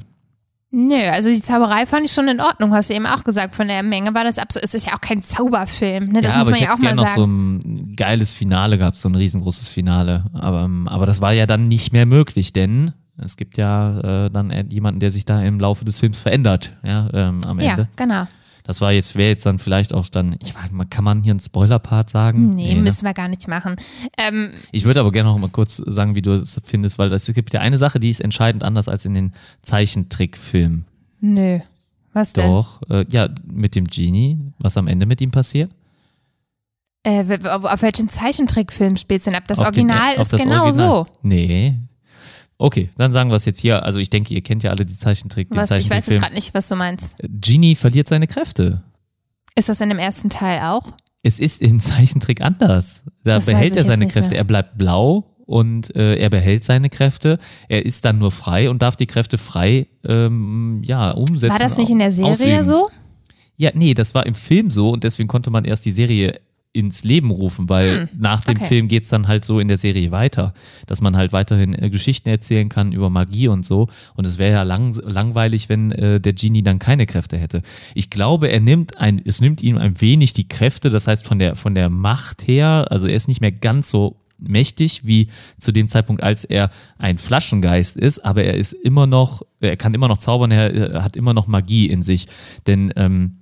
[0.73, 3.53] Nö, also die Zauberei fand ich schon in Ordnung, hast du eben auch gesagt.
[3.53, 4.63] Von der Menge war das absolut.
[4.63, 6.21] Es ist ja auch kein Zauberfilm, ne?
[6.21, 7.89] Das ja, muss aber man ich ja auch hätte mal gerne noch so sagen.
[7.91, 10.23] ein geiles Finale gehabt, so ein riesengroßes Finale.
[10.33, 14.29] Aber, ähm, aber das war ja dann nicht mehr möglich, denn es gibt ja äh,
[14.31, 17.89] dann jemanden, der sich da im Laufe des Films verändert, ja, ähm, am ja, Ende.
[17.97, 18.27] genau.
[18.63, 21.39] Das war jetzt, wäre jetzt dann vielleicht auch dann, ich weiß, kann man hier einen
[21.39, 22.51] Spoiler-Part sagen?
[22.51, 22.81] Nee, ne?
[22.81, 23.75] müssen wir gar nicht machen.
[24.17, 27.25] Ähm, Ich würde aber gerne noch mal kurz sagen, wie du es findest, weil es
[27.27, 30.85] gibt ja eine Sache, die ist entscheidend anders als in den Zeichentrickfilmen.
[31.21, 31.59] nö.
[32.13, 32.45] Was denn?
[32.45, 35.71] Doch, äh, ja, mit dem Genie, was am Ende mit ihm passiert.
[37.03, 39.45] Äh, auf welchen Zeichentrickfilm spielst du denn ab?
[39.47, 41.05] Das Auf den- Original auf ist das genau Original.
[41.07, 41.07] so.
[41.21, 41.75] Nee.
[42.61, 43.83] Okay, dann sagen wir es jetzt hier.
[43.83, 46.35] Also ich denke, ihr kennt ja alle die Zeichentrick, den Was, ich weiß jetzt gerade
[46.35, 47.15] nicht, was du meinst.
[47.23, 48.83] Genie verliert seine Kräfte.
[49.55, 50.83] Ist das in dem ersten Teil auch?
[51.23, 53.01] Es ist in Zeichentrick anders.
[53.23, 54.31] Da Das behält er seine Kräfte.
[54.31, 54.37] mehr.
[54.39, 57.39] Er bleibt blau und äh, er behält seine Kräfte.
[57.67, 61.49] Er ist dann nur frei und darf die Kräfte frei ähm, ja, umsetzen.
[61.51, 62.63] War das nicht in der Serie ausüben.
[62.63, 62.89] so?
[63.57, 66.39] Ja, nee, das war im Film so und deswegen konnte man erst die Serie
[66.73, 68.67] ins Leben rufen, weil nach dem Hm, okay.
[68.67, 70.53] Film geht's dann halt so in der Serie weiter,
[70.87, 73.87] dass man halt weiterhin äh, Geschichten erzählen kann über Magie und so.
[74.15, 77.61] Und es wäre ja lang, langweilig, wenn äh, der Genie dann keine Kräfte hätte.
[77.93, 81.39] Ich glaube, er nimmt ein, es nimmt ihm ein wenig die Kräfte, das heißt von
[81.39, 85.71] der, von der Macht her, also er ist nicht mehr ganz so mächtig wie zu
[85.71, 90.07] dem Zeitpunkt, als er ein Flaschengeist ist, aber er ist immer noch, er kann immer
[90.07, 92.27] noch zaubern, er, er hat immer noch Magie in sich.
[92.65, 93.37] Denn ähm,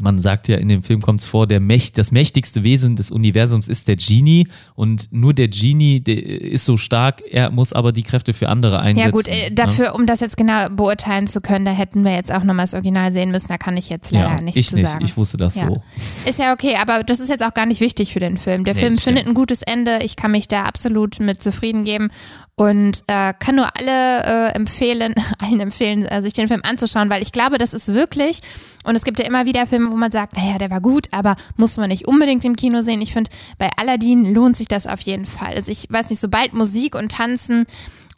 [0.00, 3.10] man sagt ja, in dem Film kommt es vor, der Mächt, das mächtigste Wesen des
[3.10, 7.92] Universums ist der Genie und nur der Genie der ist so stark, er muss aber
[7.92, 9.06] die Kräfte für andere einsetzen.
[9.06, 9.54] Ja gut, äh, ne?
[9.54, 12.74] dafür, um das jetzt genau beurteilen zu können, da hätten wir jetzt auch nochmal das
[12.74, 13.48] Original sehen müssen.
[13.48, 15.04] Da kann ich jetzt leider ja, nichts ich zu nicht, sagen.
[15.04, 15.68] ich wusste das Ja.
[15.68, 15.82] so.
[16.26, 18.64] Ist ja okay, aber das ist jetzt auch gar nicht wichtig für den Film.
[18.64, 19.98] Der Nee, Film findet ein gutes Ende.
[20.02, 22.08] Ich kann mich da absolut mit zufrieden geben
[22.54, 27.22] und äh, kann nur alle äh, empfehlen, allen empfehlen, äh, sich den Film anzuschauen, weil
[27.22, 28.40] ich glaube, das ist wirklich,
[28.84, 31.36] und es gibt ja immer wieder Filme, wo man sagt, naja, der war gut, aber
[31.56, 33.00] muss man nicht unbedingt im Kino sehen.
[33.00, 35.54] Ich finde, bei Aladdin lohnt sich das auf jeden Fall.
[35.54, 37.64] Also ich weiß nicht, sobald Musik und Tanzen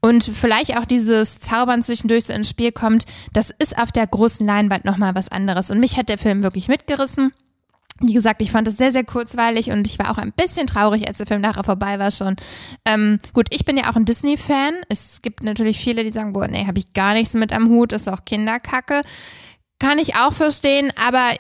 [0.01, 4.44] und vielleicht auch dieses Zaubern zwischendurch so ins Spiel kommt, das ist auf der großen
[4.44, 5.70] Leinwand nochmal was anderes.
[5.70, 7.33] Und mich hat der Film wirklich mitgerissen.
[8.01, 11.07] Wie gesagt, ich fand es sehr, sehr kurzweilig und ich war auch ein bisschen traurig,
[11.07, 12.35] als der Film nachher vorbei war schon.
[12.85, 14.75] Ähm, gut, ich bin ja auch ein Disney-Fan.
[14.89, 17.93] Es gibt natürlich viele, die sagen, boah, nee, habe ich gar nichts mit am Hut,
[17.93, 19.03] ist auch Kinderkacke.
[19.79, 21.31] Kann ich auch verstehen, aber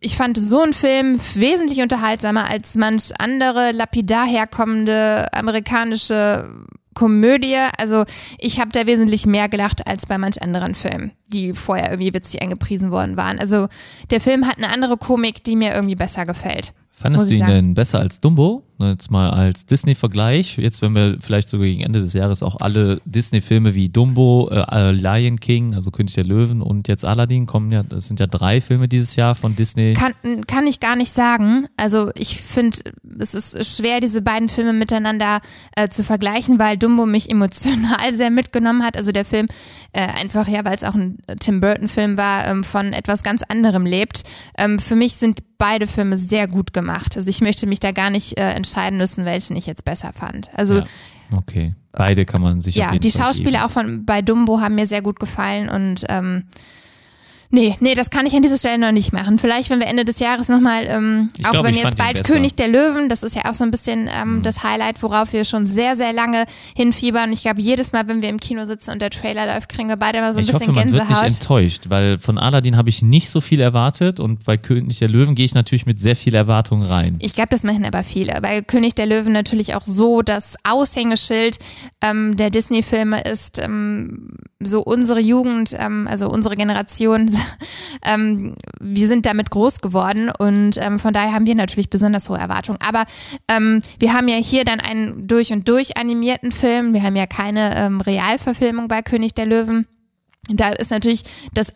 [0.00, 6.66] ich fand so einen Film wesentlich unterhaltsamer als manch andere lapidar herkommende amerikanische
[6.98, 7.56] Komödie.
[7.76, 8.04] Also
[8.38, 12.42] ich habe da wesentlich mehr gelacht als bei manch anderen Filmen, die vorher irgendwie witzig
[12.42, 13.38] angepriesen worden waren.
[13.38, 13.68] Also
[14.10, 16.74] der Film hat eine andere Komik, die mir irgendwie besser gefällt.
[16.90, 17.52] Fandest du ihn sagen.
[17.52, 18.64] denn besser als Dumbo?
[18.80, 20.56] Jetzt mal als Disney-Vergleich.
[20.58, 24.64] Jetzt, wenn wir vielleicht sogar gegen Ende des Jahres auch alle Disney-Filme wie Dumbo, äh,
[24.70, 28.28] äh, Lion King, also König der Löwen und jetzt Aladdin kommen ja, das sind ja
[28.28, 29.94] drei Filme dieses Jahr von Disney.
[29.94, 30.12] Kann,
[30.46, 31.66] kann ich gar nicht sagen.
[31.76, 32.78] Also ich finde,
[33.18, 35.40] es ist schwer, diese beiden Filme miteinander
[35.74, 38.96] äh, zu vergleichen, weil Dumbo mich emotional sehr mitgenommen hat.
[38.96, 39.48] Also der Film
[39.92, 43.86] äh, einfach, ja, weil es auch ein Tim Burton-Film war, ähm, von etwas ganz anderem
[43.86, 44.22] lebt.
[44.56, 47.16] Ähm, für mich sind beide Filme sehr gut gemacht.
[47.16, 50.50] Also ich möchte mich da gar nicht äh, entscheiden müssen, welchen ich jetzt besser fand.
[50.54, 50.84] Also Ja,
[51.36, 51.74] okay.
[51.92, 54.74] Beide kann man sich auf ja, jeden die Fall Schauspieler auch von bei Dumbo haben
[54.74, 56.44] mir sehr gut gefallen und ähm,
[57.50, 59.38] nee, nee, das kann ich an dieser Stelle noch nicht machen.
[59.38, 62.18] Vielleicht, wenn wir Ende des Jahres nochmal, ähm, Ich auch glaub, wenn ich jetzt bald.
[62.18, 62.22] Mhm.
[62.22, 65.44] König der Löwen, das ist ja auch so ein bisschen ähm, das Highlight, worauf wir
[65.44, 66.44] schon sehr, sehr lange
[66.76, 67.32] hinfiebern.
[67.32, 69.96] Ich glaube, jedes Mal, wenn wir im Kino sitzen und der Trailer läuft, kriegen wir
[69.96, 71.40] beide mal so ein ich bisschen hoffe, man wird nicht Gänsehaut.
[71.40, 75.34] enttäuscht, weil von Aladdin habe ich nicht so viel erwartet und bei König der Löwen
[75.34, 77.16] gehe ich natürlich mit sehr viel Erwartung rein.
[77.20, 81.58] Ich glaube, das machen aber viele, weil König der Löwen natürlich auch so das Aushängeschild
[82.02, 84.30] ähm, der Disney-Filme ist, ähm,
[84.60, 87.30] so unsere Jugend, ähm, also unsere Generation,
[88.04, 92.38] ähm, wir sind damit groß geworden und ähm, von daher haben wir natürlich besonders hohe
[92.38, 92.78] Erwartungen.
[92.80, 93.04] Aber
[93.48, 96.92] ähm, wir haben ja hier dann einen durch und durch animierten Film.
[96.92, 99.86] Wir haben ja keine ähm, Realverfilmung bei König der Löwen.
[100.50, 101.72] Da ist natürlich das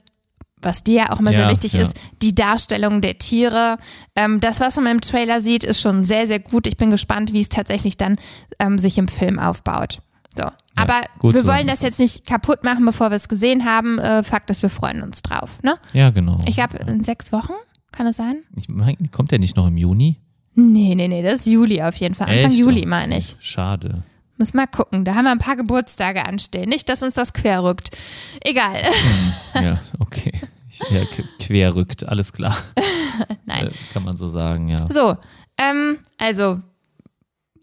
[0.65, 1.83] was dir ja auch immer Ja, sehr wichtig ja.
[1.83, 3.79] ist, die Darstellung der Tiere.
[4.15, 6.67] Ähm, das, was man im Trailer sieht, ist schon sehr, sehr gut.
[6.67, 8.17] Ich bin gespannt, wie es tatsächlich dann
[8.59, 9.99] ähm, sich im Film aufbaut.
[10.37, 10.45] So.
[10.77, 11.49] Aber gut wir so.
[11.49, 13.99] wollen das jetzt nicht kaputt machen, bevor wir es gesehen haben.
[13.99, 15.59] Äh, Fakt ist, wir freuen uns drauf.
[15.63, 15.77] Ne?
[15.93, 16.39] Ja, genau.
[16.47, 17.53] Ich glaube, in sechs Wochen,
[17.93, 18.43] kann es sein?
[18.57, 20.19] Ich mein, kommt der nicht noch im Juni?
[20.55, 22.29] Nee, nee, nee, das ist Juli auf jeden Fall.
[22.29, 22.57] Anfang Echt?
[22.59, 23.37] Juli, meine ich.
[23.41, 24.03] Schade.
[24.39, 25.05] Muss mal gucken.
[25.05, 26.69] Da haben wir ein paar Geburtstage anstehen.
[26.69, 27.97] Nicht, dass uns das quer rückt.
[28.43, 28.83] Egal.
[29.63, 30.33] Ja, okay.
[30.91, 32.57] Ja, k- quer rückt, alles klar.
[33.45, 33.67] Nein.
[33.67, 34.87] Äh, kann man so sagen, ja.
[34.91, 35.17] So,
[35.59, 36.59] ähm, also,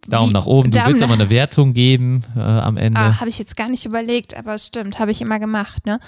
[0.10, 0.72] Daumen Wie- nach oben.
[0.72, 3.00] Du Daumen willst aber eine Wertung geben äh, am Ende.
[3.00, 6.00] ah, habe ich jetzt gar nicht überlegt, aber es stimmt, habe ich immer gemacht, ne?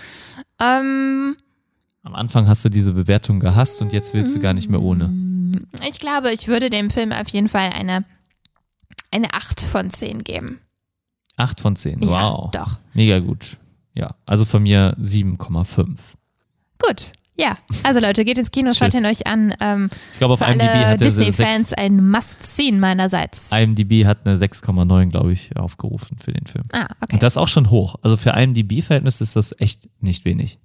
[0.59, 1.35] Ähm,
[2.03, 5.09] Am Anfang hast du diese Bewertung gehasst und jetzt willst du gar nicht mehr ohne.
[5.89, 8.03] ich glaube, ich würde dem Film auf jeden Fall eine,
[9.11, 10.59] eine 8 von 10 geben.
[11.37, 12.01] Acht von zehn.
[12.03, 12.51] Ja, Wow.
[12.51, 12.77] doch.
[12.93, 13.57] Mega gut.
[13.93, 15.97] Ja, also von mir 7,5.
[16.79, 17.13] Gut.
[17.41, 19.53] Ja, also Leute, geht ins Kino, schaut ihn euch an.
[19.59, 23.49] Ähm, Ich glaube, auf IMDb hat Disney-Fans ein Must-Seen meinerseits.
[23.51, 26.63] IMDb hat eine 6,9, glaube ich, aufgerufen für den Film.
[26.71, 27.13] Ah, okay.
[27.13, 27.95] Und das ist auch schon hoch.
[28.03, 30.59] Also für IMDb-Verhältnis ist das echt nicht wenig.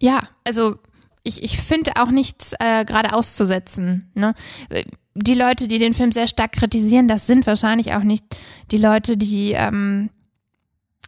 [0.00, 0.76] Ja, also
[1.22, 4.10] ich, ich finde auch nichts äh, gerade auszusetzen.
[4.14, 4.34] Ne?
[5.14, 8.24] Die Leute, die den Film sehr stark kritisieren, das sind wahrscheinlich auch nicht
[8.72, 10.10] die Leute, die ähm,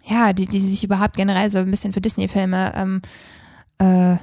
[0.05, 3.03] ja, die, die sich überhaupt generell so ein bisschen für Disney-Filme ähm,
[3.79, 4.17] äh,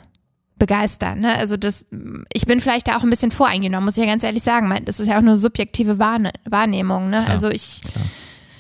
[0.60, 1.20] begeistern.
[1.20, 1.36] Ne?
[1.36, 1.86] Also das,
[2.34, 4.74] ich bin vielleicht da auch ein bisschen voreingenommen, muss ich ja ganz ehrlich sagen.
[4.86, 7.10] Das ist ja auch nur subjektive Wahrne Wahrnehmung.
[7.10, 7.22] Ne?
[7.24, 8.06] Klar, also ich klar.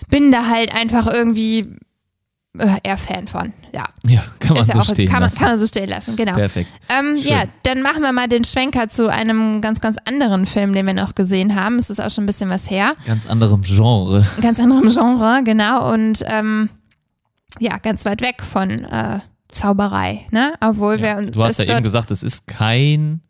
[0.09, 1.75] bin da halt einfach irgendwie
[2.57, 3.53] äh, eher Fan von.
[3.73, 5.37] Ja, Ja, kann man ja so auch, stehen kann, man, lassen.
[5.37, 6.33] kann man so stehen lassen, genau.
[6.33, 6.69] Perfekt.
[6.89, 10.87] Ähm, ja, dann machen wir mal den Schwenker zu einem ganz, ganz anderen Film, den
[10.87, 11.77] wir noch gesehen haben.
[11.77, 12.93] Es ist auch schon ein bisschen was her.
[13.05, 14.25] Ganz anderem Genre.
[14.41, 15.93] Ganz anderem Genre, genau.
[15.93, 16.69] Und ähm,
[17.59, 19.19] ja, ganz weit weg von äh,
[19.51, 20.53] Zauberei, ne?
[20.61, 21.19] Obwohl Ja.
[21.19, 23.21] wir Du hast ja eben gesagt, es ist kein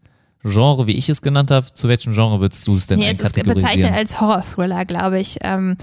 [0.43, 1.73] Genre, wie ich es genannt habe.
[1.73, 5.38] Zu welchem Genre würdest du es denn Nee, es ist bezeichnet als Horror-Thriller, glaube ich.
[5.41, 5.75] Ähm,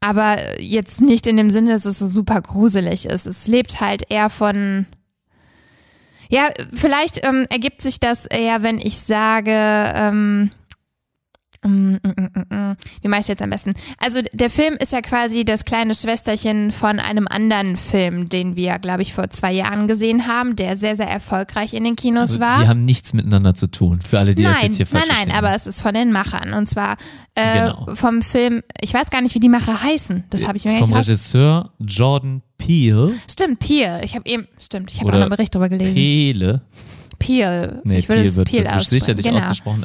[0.00, 3.26] aber jetzt nicht in dem Sinne, dass es so super gruselig ist.
[3.26, 4.86] Es lebt halt eher von.
[6.30, 10.50] Ja, vielleicht ähm, ergibt sich das eher, wenn ich sage, ähm,
[11.62, 13.74] wie mache ich jetzt am besten?
[13.98, 18.78] Also der Film ist ja quasi das kleine Schwesterchen von einem anderen Film, den wir,
[18.78, 22.40] glaube ich, vor zwei Jahren gesehen haben, der sehr, sehr erfolgreich in den Kinos Also,
[22.40, 22.60] war.
[22.62, 25.08] die haben nichts miteinander zu tun, für alle, die das Nein, jetzt hier nein, falsch
[25.08, 25.36] nein, verstehen.
[25.44, 26.54] aber es ist von den Machern.
[26.54, 26.96] Und zwar
[27.34, 27.94] äh, Genau.
[27.94, 30.24] vom Film, ich weiß gar nicht, wie die Macher heißen.
[30.30, 33.12] Das habe ich mir Vom Regisseur Jordan Peele.
[33.30, 34.00] Stimmt, Peel.
[34.02, 35.94] Ich habe eben, stimmt, ich habe auch einen Bericht darüber gelesen.
[35.94, 36.62] Peele.
[37.20, 37.80] Peel.
[37.84, 39.38] Nee, ich würde Peele es Peel wird sicherlich genau.
[39.38, 39.84] ausgesprochen.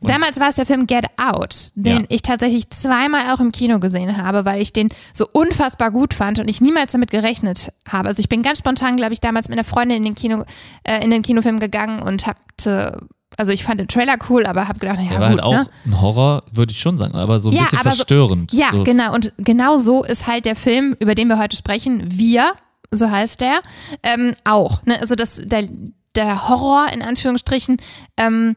[0.00, 2.06] Und Damals war es der Film Get Out, den Ja.
[2.08, 6.40] ich tatsächlich zweimal auch im Kino gesehen habe, weil ich den so unfassbar gut fand
[6.40, 8.08] und ich niemals damit gerechnet habe.
[8.08, 10.44] Also ich bin ganz spontan, glaube ich, damals mit einer Freundin in den Kino,
[10.82, 12.98] äh, in den Kinofilm gegangen und hatte,
[13.36, 15.52] also ich fand den Trailer cool, aber habe gedacht, naja, der war gut, halt auch
[15.54, 15.66] ne?
[15.86, 18.52] ein Horror, würde ich schon sagen, aber so ein Ja, bisschen aber so- verstörend.
[18.52, 18.82] Ja, so.
[18.84, 19.14] genau.
[19.14, 22.52] Und genau so ist halt der Film, über den wir heute sprechen, Wir,
[22.90, 23.60] so heißt der,
[24.02, 24.82] ähm, auch.
[24.84, 25.00] Ne?
[25.00, 25.68] Also das, der,
[26.14, 27.76] der Horror in Anführungsstrichen
[28.16, 28.56] ähm,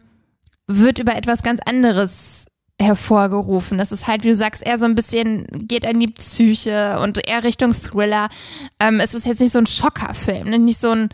[0.68, 2.46] wird über etwas ganz anderes
[2.82, 3.78] hervorgerufen.
[3.78, 7.26] Das ist halt, wie du sagst, eher so ein bisschen geht an die Psyche und
[7.28, 8.28] eher Richtung Thriller.
[8.80, 10.60] Ähm, es ist jetzt nicht so ein Schockerfilm, ne?
[10.60, 11.10] nicht so ein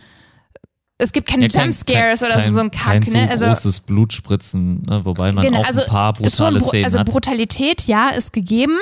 [0.97, 3.17] es gibt keine Ja, kein- Jumpscares kein- oder so, kein- so ein Kack, kein so
[3.17, 3.29] ne?
[3.29, 5.01] Also großes Blutspritzen, ne?
[5.03, 7.07] wobei man auch ein paar ist schon brutale bru- Szenen also hat.
[7.07, 8.77] Brutalität, ja, ist gegeben.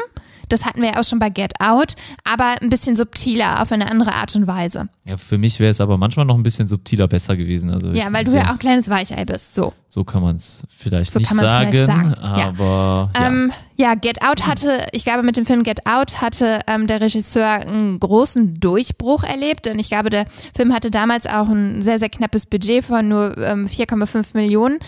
[0.50, 3.90] Das hatten wir ja auch schon bei Get Out, aber ein bisschen subtiler, auf eine
[3.90, 4.90] andere Art und Weise.
[5.06, 7.72] Ja, für mich wäre es aber manchmal noch ein bisschen subtiler besser gewesen.
[7.72, 9.56] Also Ja, weil du so, ja auch ein kleines Weichei bist.
[9.56, 9.74] So.
[9.88, 12.48] So kann man es vielleicht So nicht sagen, vielleicht sagen, ja.
[12.50, 13.28] aber ja.
[13.28, 17.00] Ähm, ja, Get Out hatte, ich glaube, mit dem Film Get Out hatte ähm, der
[17.00, 19.68] Regisseur einen großen Durchbruch erlebt.
[19.68, 23.38] Und ich glaube, der Film hatte damals auch ein sehr, sehr knappes Budget von nur
[23.38, 24.80] ähm, 4,5 Millionen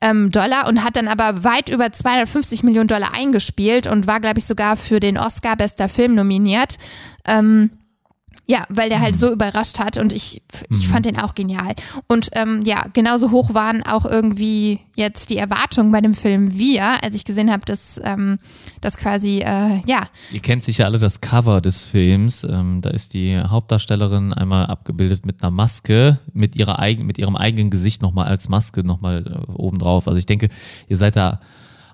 [0.00, 4.38] ähm, Dollar und hat dann aber weit über 250 Millionen Dollar eingespielt und war, glaube
[4.38, 6.76] ich, sogar für den Oscar bester Film nominiert.
[7.26, 7.70] Ähm,
[8.48, 10.40] ja, weil der halt so überrascht hat und ich,
[10.70, 11.74] ich fand den auch genial.
[12.06, 17.02] Und ähm, ja, genauso hoch waren auch irgendwie jetzt die Erwartungen bei dem Film Wir,
[17.02, 18.38] als ich gesehen habe, dass ähm,
[18.80, 22.44] das quasi, äh, ja, Ihr kennt sicher alle das Cover des Films.
[22.44, 27.34] Ähm, da ist die Hauptdarstellerin einmal abgebildet mit einer Maske, mit, ihrer eigen, mit ihrem
[27.34, 30.06] eigenen Gesicht nochmal als Maske nochmal äh, obendrauf.
[30.06, 30.50] Also ich denke,
[30.86, 31.40] ihr seid da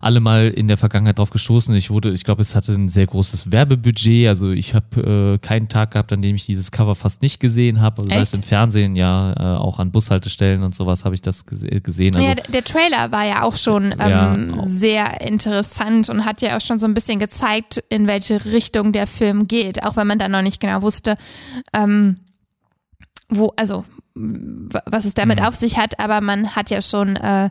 [0.02, 1.74] alle mal in der Vergangenheit drauf gestoßen.
[1.76, 4.28] Ich wurde, ich glaube, es hatte ein sehr großes Werbebudget.
[4.28, 7.80] Also ich habe äh, keinen Tag gehabt, an dem ich dieses Cover fast nicht gesehen
[7.80, 8.02] habe.
[8.02, 11.46] Also sei es im Fernsehen, ja, äh, auch an Bushaltestellen und sowas habe ich das
[11.46, 12.16] gese gesehen.
[12.16, 14.66] Also, ja, der Trailer war ja auch schon ähm, Ja.
[14.66, 19.06] sehr interessant und hat ja auch schon so ein bisschen gezeigt, in welche Richtung der
[19.06, 21.16] Film geht, auch wenn man da noch nicht genau wusste,
[21.72, 22.16] ähm,
[23.28, 23.84] wo, also
[24.14, 25.46] was es damit Mhm.
[25.46, 27.48] auf sich hat, aber man hat ja schon äh,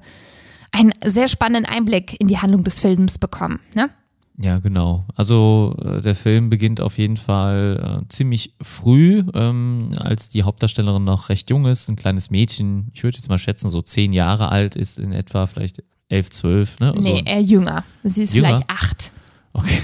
[0.71, 3.59] einen sehr spannenden Einblick in die Handlung des Films bekommen.
[3.73, 3.89] Ne?
[4.37, 5.05] Ja, genau.
[5.15, 11.03] Also äh, der Film beginnt auf jeden Fall äh, ziemlich früh, ähm, als die Hauptdarstellerin
[11.03, 14.49] noch recht jung ist, ein kleines Mädchen, ich würde jetzt mal schätzen, so zehn Jahre
[14.49, 16.79] alt ist in etwa, vielleicht elf, zwölf.
[16.79, 16.87] Ne?
[16.93, 17.83] Also, Nee, eher jünger.
[18.03, 18.47] Sie ist Jünger?
[18.47, 19.11] vielleicht acht.
[19.53, 19.77] okay.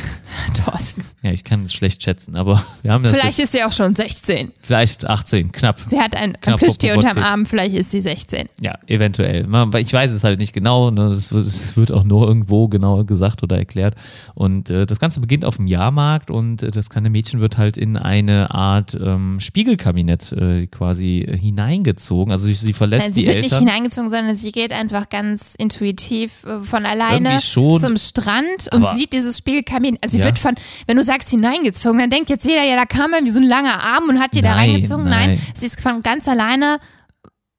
[0.66, 1.04] Thorsten.
[1.22, 3.72] Ja, ich kann es schlecht schätzen, aber wir haben das Vielleicht jetzt, ist sie auch
[3.72, 4.52] schon 16.
[4.62, 5.80] vielleicht 18, knapp.
[5.88, 7.18] Sie hat ein, ein Plüschtier unterm.
[7.18, 8.48] Arm, vielleicht ist sie 16.
[8.62, 9.48] Ja, eventuell.
[9.78, 10.92] Ich weiß es halt nicht genau.
[10.92, 11.10] Ne?
[11.10, 11.32] Das,
[11.78, 13.96] wird, auch nur irgendwo genau gesagt oder erklärt.
[14.36, 17.78] Und äh, das Ganze beginnt auf dem Jahrmarkt und äh, das kleine Mädchen wird halt
[17.78, 22.32] in eine Art ähm, Spiegelkabinett äh, quasi hineingezogen.
[22.32, 23.60] Also sie, sie verlässt Nein, sie die wird nicht Eltern.
[23.68, 30.04] hineingezogen, sondern sie geht einfach ganz intuitiv von alleine zum Strand und sieht dieses Spiegelkabinett.
[30.04, 30.27] Also sie Ja.
[30.28, 33.40] Wird von, wenn du sagst hineingezogen, dann denkt jetzt jeder, ja, da kam irgendwie so
[33.40, 35.06] ein langer Arm und hat die da reingezogen.
[35.06, 35.42] Nein, nein.
[35.56, 36.80] sie ist von ganz alleine,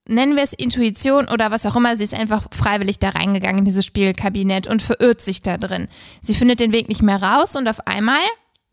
[0.08, 3.64] nennen wir es Intuition oder was auch immer, sie ist einfach freiwillig da reingegangen in
[3.64, 5.88] dieses Spiegelkabinett und verirrt sich da drin.
[6.22, 8.20] Sie findet den Weg nicht mehr raus und auf einmal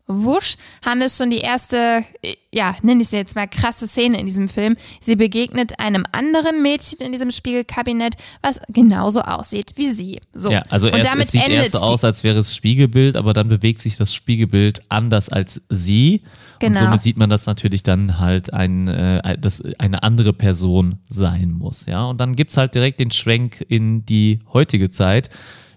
[0.06, 4.18] wusch, haben wir schon die erste, äh, ja, nenne ich sie jetzt mal krasse Szene
[4.20, 4.76] in diesem Film.
[5.00, 10.20] Sie begegnet einem anderen Mädchen in diesem Spiegelkabinett, was genauso aussieht wie sie.
[10.32, 10.50] So.
[10.50, 13.32] Ja, also und erst, damit es sieht erst so aus, als wäre es Spiegelbild, aber
[13.32, 16.22] dann bewegt sich das Spiegelbild anders als sie.
[16.60, 16.78] Genau.
[16.78, 21.50] Und somit sieht man, dass natürlich dann halt ein, äh, dass eine andere Person sein
[21.50, 21.86] muss.
[21.86, 25.30] Ja, und dann gibt's halt direkt den Schwenk in die heutige Zeit.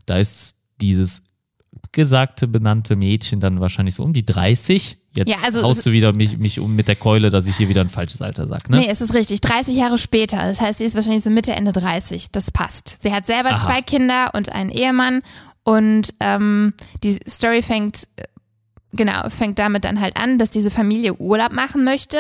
[0.06, 1.24] Da ist dieses
[1.92, 4.98] gesagte, benannte Mädchen dann wahrscheinlich so um die 30.
[5.16, 7.68] Jetzt Ja, also haust du wieder mich, mich um mit der Keule, dass ich hier
[7.68, 8.78] wieder ein falsches Alter sag, ne?
[8.78, 9.42] Nee, es ist richtig.
[9.42, 10.38] 30 Jahre später.
[10.38, 12.32] Das heißt, sie ist wahrscheinlich so Mitte, Ende 30.
[12.32, 13.00] Das passt.
[13.02, 13.60] Sie hat selber Aha.
[13.60, 15.22] zwei Kinder und einen Ehemann.
[15.64, 16.74] Und ähm,
[17.04, 18.08] die Story fängt,
[18.94, 22.18] genau, fängt damit dann halt an, dass diese Familie Urlaub machen möchte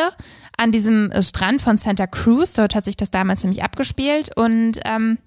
[0.57, 2.53] an diesem Strand von Santa Cruz.
[2.53, 4.35] Dort hat sich das damals nämlich abgespielt.
[4.35, 5.19] Und ähm,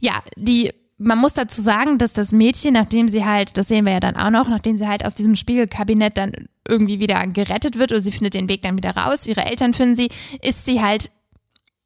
[0.00, 3.92] ja, die, man muss dazu sagen, dass das Mädchen, nachdem sie halt, das sehen wir
[3.94, 6.32] ja dann auch noch, nachdem sie halt aus diesem Spiegelkabinett dann
[6.68, 9.96] irgendwie wieder gerettet wird oder sie findet den Weg dann wieder raus, ihre Eltern finden
[9.96, 10.10] sie,
[10.42, 11.10] ist sie halt,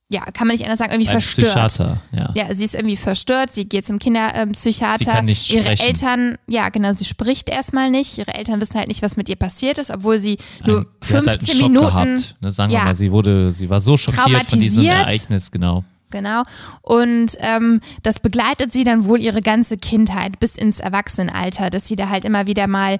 [0.08, 1.48] ja, kann man nicht anders sagen, irgendwie Ein verstört.
[1.48, 2.30] Psychiater, ja.
[2.34, 4.98] Ja, sie ist irgendwie verstört, sie geht zum Kinderpsychiater.
[4.98, 5.86] Sie kann nicht ihre sprechen.
[5.86, 8.18] Eltern, ja genau, sie spricht erstmal nicht.
[8.18, 11.16] Ihre Eltern wissen halt nicht, was mit ihr passiert ist, obwohl sie nur Ein- sie
[11.16, 12.36] hat halt 15 einen Schock Minuten gehabt.
[12.40, 12.52] Ne?
[12.52, 12.80] Sagen ja.
[12.80, 14.84] wir mal, sie wurde, sie war so schockiert von diesem.
[14.84, 15.82] Ereignis, genau.
[16.16, 16.44] Genau.
[16.80, 21.94] Und ähm, das begleitet sie dann wohl ihre ganze Kindheit bis ins Erwachsenenalter, dass sie
[21.94, 22.98] da halt immer wieder mal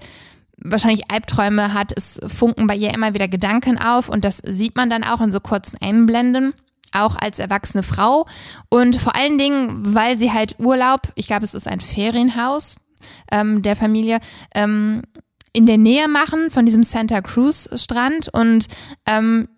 [0.59, 1.95] wahrscheinlich Albträume hat.
[1.97, 5.33] Es funken bei ihr immer wieder Gedanken auf und das sieht man dann auch in
[5.33, 6.53] so kurzen Einblenden.
[6.93, 8.27] Auch als erwachsene Frau.
[8.69, 12.77] Und vor allen Dingen, weil sie halt Urlaub, ich glaube, es ist ein Ferienhaus
[13.33, 14.19] ähm, der Familie,
[14.55, 15.03] ähm,
[15.55, 18.67] in der Nähe machen von diesem Santa Cruz Strand und
[19.07, 19.49] ähm,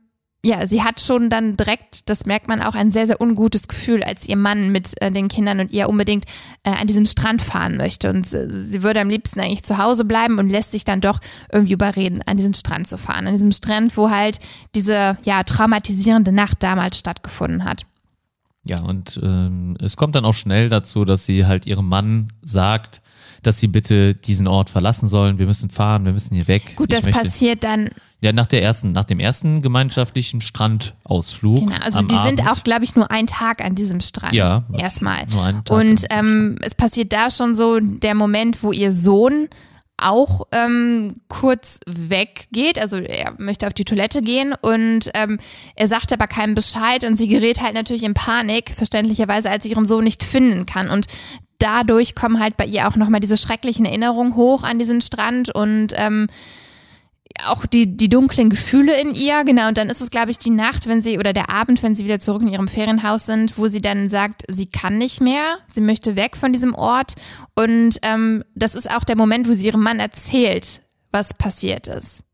[0.44, 4.04] ja, sie hat schon dann direkt, das merkt man auch, ein sehr, sehr ungutes Gefühl,
[4.04, 6.26] als ihr Mann mit äh, den Kindern und ihr unbedingt
[6.62, 8.08] äh, an diesen Strand fahren möchte.
[8.10, 11.18] Und äh, sie würde am liebsten eigentlich zu Hause bleiben und lässt sich dann doch
[11.52, 13.26] irgendwie überreden, an diesen Strand zu fahren.
[13.26, 14.38] An diesem Strand, wo halt
[14.76, 17.84] diese ja, traumatisierende Nacht damals stattgefunden hat.
[18.64, 23.02] Ja, und ähm, es kommt dann auch schnell dazu, dass sie halt ihrem Mann sagt,
[23.42, 25.38] dass sie bitte diesen Ort verlassen sollen.
[25.38, 26.74] Wir müssen fahren, wir müssen hier weg.
[26.76, 27.88] Gut, Ich das möchte- passiert dann,
[28.20, 31.60] Ja, nach der ersten, nach dem ersten gemeinschaftlichen Strandausflug.
[31.60, 32.50] genau, also die sind Abend.
[32.50, 34.32] auch, glaube ich, nur einen Tag an diesem Strand.
[34.32, 35.24] Ja, Erstmal.
[35.30, 39.48] nur einen Tag Und ähm, es passiert da schon so der Moment, wo ihr Sohn
[40.00, 45.38] auch ähm, kurz weggeht, also er möchte auf die Toilette gehen und ähm,
[45.74, 49.70] er sagt aber keinem Bescheid und sie gerät halt natürlich in Panik, verständlicherweise, als sie
[49.70, 51.06] ihren Sohn nicht finden kann und
[51.58, 55.88] dadurch kommen halt bei ihr auch nochmal diese schrecklichen Erinnerungen hoch an diesen Strand und
[55.96, 56.28] ähm,
[57.46, 60.50] auch die, die dunklen Gefühle in ihr, genau, und dann ist es, glaube ich, die
[60.50, 63.68] Nacht, wenn sie, oder der Abend, wenn sie wieder zurück in ihrem Ferienhaus sind, wo
[63.68, 67.14] sie dann sagt, sie kann nicht mehr, sie möchte weg von diesem Ort.
[67.54, 72.24] Und ähm, das ist auch der Moment, wo sie ihrem Mann erzählt, was passiert ist.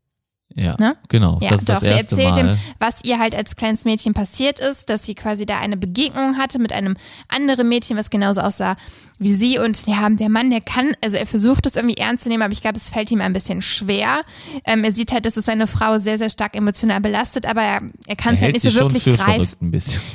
[0.57, 0.95] Ja, Ne?
[1.09, 1.37] genau.
[1.41, 2.53] Ja, das ist doch, das sie erste erzählt Mal.
[2.53, 6.37] ihm, was ihr halt als kleines Mädchen passiert ist, dass sie quasi da eine Begegnung
[6.37, 6.95] hatte mit einem
[7.27, 8.77] anderen Mädchen, was genauso aussah
[9.19, 9.59] wie sie.
[9.59, 12.53] Und ja, der Mann, der kann, also er versucht es irgendwie ernst zu nehmen, aber
[12.53, 14.21] ich glaube, es fällt ihm ein bisschen schwer.
[14.65, 17.81] Ähm, er sieht halt, dass es seine Frau sehr, sehr stark emotional belastet, aber er,
[18.07, 19.73] er kann es halt nicht sie so wirklich greifen.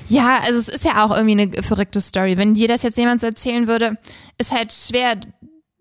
[0.09, 2.37] Ja, also es ist ja auch irgendwie eine verrückte Story.
[2.39, 3.99] Wenn dir das jetzt jemand so erzählen würde,
[4.39, 5.17] ist halt schwer.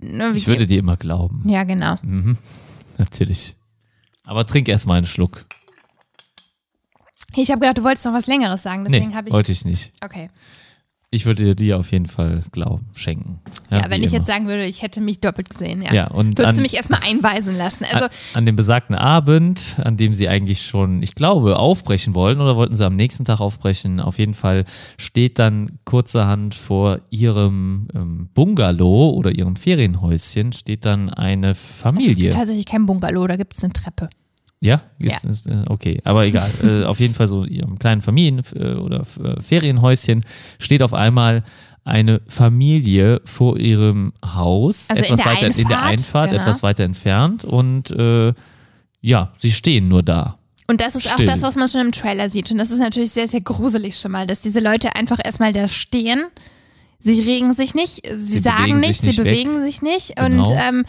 [0.01, 1.43] Ne, Ich würde dir immer glauben.
[1.47, 1.95] ja, genau.
[2.97, 3.55] Natürlich.
[4.29, 5.43] Aber trink erst mal einen Schluck.
[7.35, 9.33] Ich habe gedacht, du wolltest noch was Längeres sagen, deswegen nee, habe ich.
[9.33, 9.91] wollte ich nicht.
[10.03, 10.29] Okay.
[11.11, 13.39] Ich würde dir die auf jeden Fall glauben, schenken.
[13.71, 14.19] Ja, wenn wie ich immer.
[14.19, 15.91] jetzt sagen würde, ich hätte mich doppelt gesehen, ja.
[15.91, 17.85] Ja, und Würdest du mich erstmal einweisen lassen.
[17.91, 22.41] Also, an, an dem besagten Abend, an dem sie eigentlich schon, ich glaube, aufbrechen wollten
[22.41, 24.65] oder wollten sie am nächsten Tag aufbrechen, auf jeden Fall
[24.97, 32.13] steht dann kurzerhand vor ihrem ähm, Bungalow oder ihrem Ferienhäuschen steht dann eine es Familie.
[32.13, 34.09] gibt tatsächlich kein Bungalow, da gibt es eine Treppe.
[34.61, 36.49] Ja, ist, ist, äh, okay, aber egal.
[36.63, 40.25] äh, auf jeden Fall so in ihrem kleinen Familien- äh, oder äh, Ferienhäuschen
[40.59, 41.43] steht auf einmal
[41.85, 46.41] eine Familie vor ihrem Haus, Also in etwas der weiter in der Einfahrt, Einfahrt, genau.
[46.43, 48.33] etwas weiter entfernt und äh,
[49.01, 50.37] ja, sie stehen nur da.
[50.67, 51.27] Und das ist Still.
[51.27, 52.51] auch das, was man schon im Trailer sieht.
[52.51, 55.67] Und das ist natürlich sehr, sehr gruselig schon mal, dass diese Leute einfach erstmal da
[55.67, 56.25] stehen.
[56.99, 59.33] Sie regen sich nicht, sie, Sie sagen nichts, nicht sie weg.
[59.33, 60.15] bewegen sich nicht.
[60.17, 60.43] Genau.
[60.47, 60.83] Und ähm,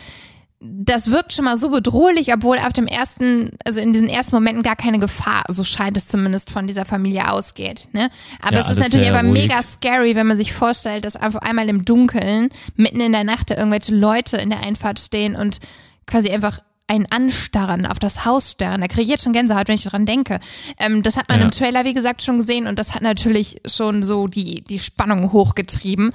[0.63, 4.63] das wirkt schon mal so bedrohlich, obwohl auf dem ersten, also in diesen ersten Momenten
[4.63, 7.89] gar keine Gefahr, so scheint es zumindest von dieser Familie ausgeht.
[7.93, 8.11] Ne?
[8.43, 9.43] Aber Ja, es ist natürlich aber ruhig.
[9.49, 13.51] mega scary, wenn man sich vorstellt, dass auf einmal im Dunkeln, mitten in der Nacht,
[13.51, 15.61] da irgendwelche Leute in der Einfahrt stehen und
[16.07, 18.83] quasi einfach ein Anstarren auf das Haus starren.
[18.83, 20.41] Da kriege ich jetzt schon Gänsehaut, wenn ich daran denke.
[20.79, 21.47] Ähm, das hat man Ja.
[21.47, 25.33] im Trailer, wie gesagt, schon gesehen und das hat natürlich schon so die, die Spannung
[25.33, 26.13] hochgetrieben.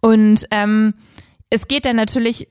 [0.00, 0.94] Und ähm,
[1.50, 2.48] es geht dann natürlich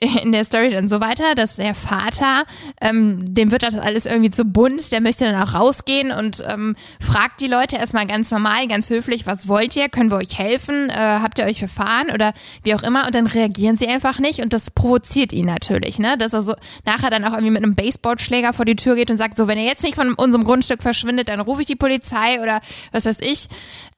[0.22, 2.44] in der Story dann so weiter, dass der Vater,
[2.80, 6.76] ähm, dem wird das alles irgendwie zu bunt, der möchte dann auch rausgehen und ähm,
[7.00, 10.90] fragt die Leute erstmal ganz normal, ganz höflich, was wollt ihr, können wir euch helfen,
[10.90, 12.32] äh, habt ihr euch verfahren oder
[12.62, 13.06] wie auch immer?
[13.06, 16.54] Und dann reagieren sie einfach nicht und das provoziert ihn natürlich, ne, dass er so
[16.84, 19.58] nachher dann auch irgendwie mit einem Baseballschläger vor die Tür geht und sagt, so, wenn
[19.58, 22.60] er jetzt nicht von unserem Grundstück verschwindet, dann rufe ich die Polizei oder
[22.92, 23.48] was weiß ich,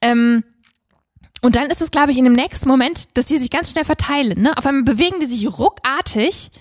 [0.01, 0.43] ähm,
[1.41, 3.85] und dann ist es, glaube ich, in dem nächsten Moment, dass die sich ganz schnell
[3.85, 4.41] verteilen.
[4.41, 4.55] Ne?
[4.57, 6.51] Auf einmal bewegen die sich ruckartig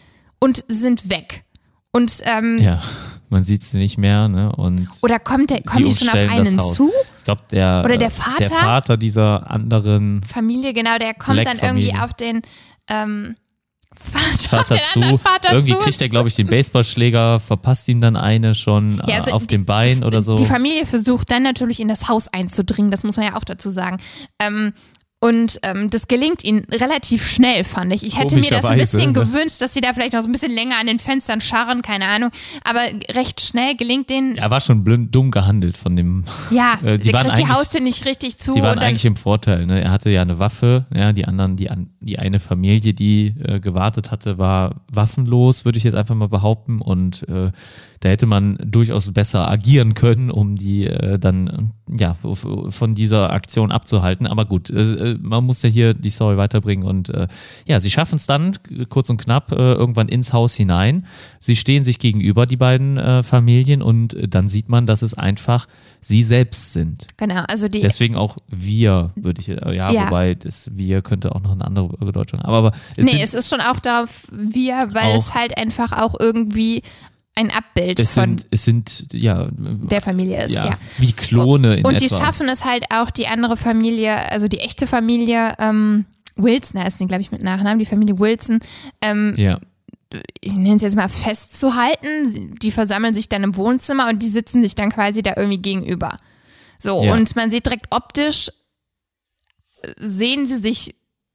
[0.40, 1.44] und sind weg.
[1.92, 2.80] Und ähm, Ja,
[3.28, 4.52] man sieht sie nicht mehr, ne?
[4.56, 6.90] Und oder kommt der, kommen die schon auf einen zu?
[7.18, 8.38] ich glaube, der, Oder der äh, Vater?
[8.38, 12.42] der Vater dieser anderen Familie, genau, der kommt dann irgendwie auf den
[12.88, 13.36] ähm,
[14.02, 14.96] Vater, auf zu.
[14.96, 15.78] anderen Vater Irgendwie zu.
[15.78, 19.42] kriegt er, glaube ich, den Baseballschläger, verpasst ihm dann eine schon Ja, äh, also auf
[19.46, 20.34] die- dem Bein oder so.
[20.34, 23.70] Die Familie versucht dann natürlich in das Haus einzudringen, das muss man ja auch dazu
[23.70, 23.98] sagen.
[24.40, 24.72] Ähm,
[25.22, 28.06] und ähm, das gelingt ihnen relativ schnell, fand ich.
[28.06, 29.20] Ich hätte mir das ein bisschen ne?
[29.20, 32.06] gewünscht, dass sie da vielleicht noch so ein bisschen länger an den Fenstern scharren, keine
[32.06, 32.30] Ahnung.
[32.64, 32.80] Aber
[33.14, 36.24] recht schnell gelingt denen, ja, er war schon blind, dumm gehandelt von dem.
[36.50, 38.54] Äh, die der waren kriegt die Haustür nicht richtig zu.
[38.54, 39.66] Sie waren eigentlich im Vorteil.
[39.66, 39.82] Ne?
[39.82, 40.86] Er hatte ja eine Waffe.
[40.94, 45.78] Ja, die anderen, die, an, die eine Familie, die äh, gewartet hatte, war waffenlos, würde
[45.78, 46.80] ich jetzt einfach mal behaupten.
[46.80, 47.52] Und äh,
[48.00, 53.70] da hätte man durchaus besser agieren können, um die äh, dann ja von dieser Aktion
[53.70, 54.26] abzuhalten.
[54.26, 56.86] Aber gut, äh, äh, man muss ja hier die Story weiterbringen.
[56.86, 57.28] Und äh,
[57.68, 58.56] ja, sie schaffen es dann
[58.88, 61.04] kurz und knapp irgendwann ins Haus hinein.
[61.38, 65.66] Sie stehen sich gegenüber, die beiden Familien, und dann sieht man, dass es einfach
[66.00, 67.08] sie selbst sind.
[67.16, 70.06] genau, also die, Deswegen auch wir, würde ich, äh, ja, Ja.
[70.06, 72.46] wobei das wir könnte auch noch eine andere Bedeutung haben.
[72.48, 76.14] Aber, aber es, nee, es ist schon auch darauf wir, weil es halt einfach auch
[76.18, 76.82] irgendwie
[77.34, 80.78] ein Abbild es von sind, es sind, ja, der Familie ist, ja, ja.
[80.98, 82.04] wie Klone in Und etwa.
[82.06, 86.98] die schaffen es halt auch, die andere Familie, also die echte Familie, ähm, Wilson heißt
[87.00, 88.60] die, glaube ich, mit Nachnamen, die Familie Wilson,
[89.02, 89.58] ähm, ja,
[90.40, 92.54] ich nenne es jetzt mal festzuhalten.
[92.60, 96.16] Die versammeln sich dann im Wohnzimmer und die sitzen sich dann quasi da irgendwie gegenüber.
[96.78, 97.12] So, Ja.
[97.14, 98.48] und man sieht direkt optisch,
[99.82, 100.94] äh, sehen sie sich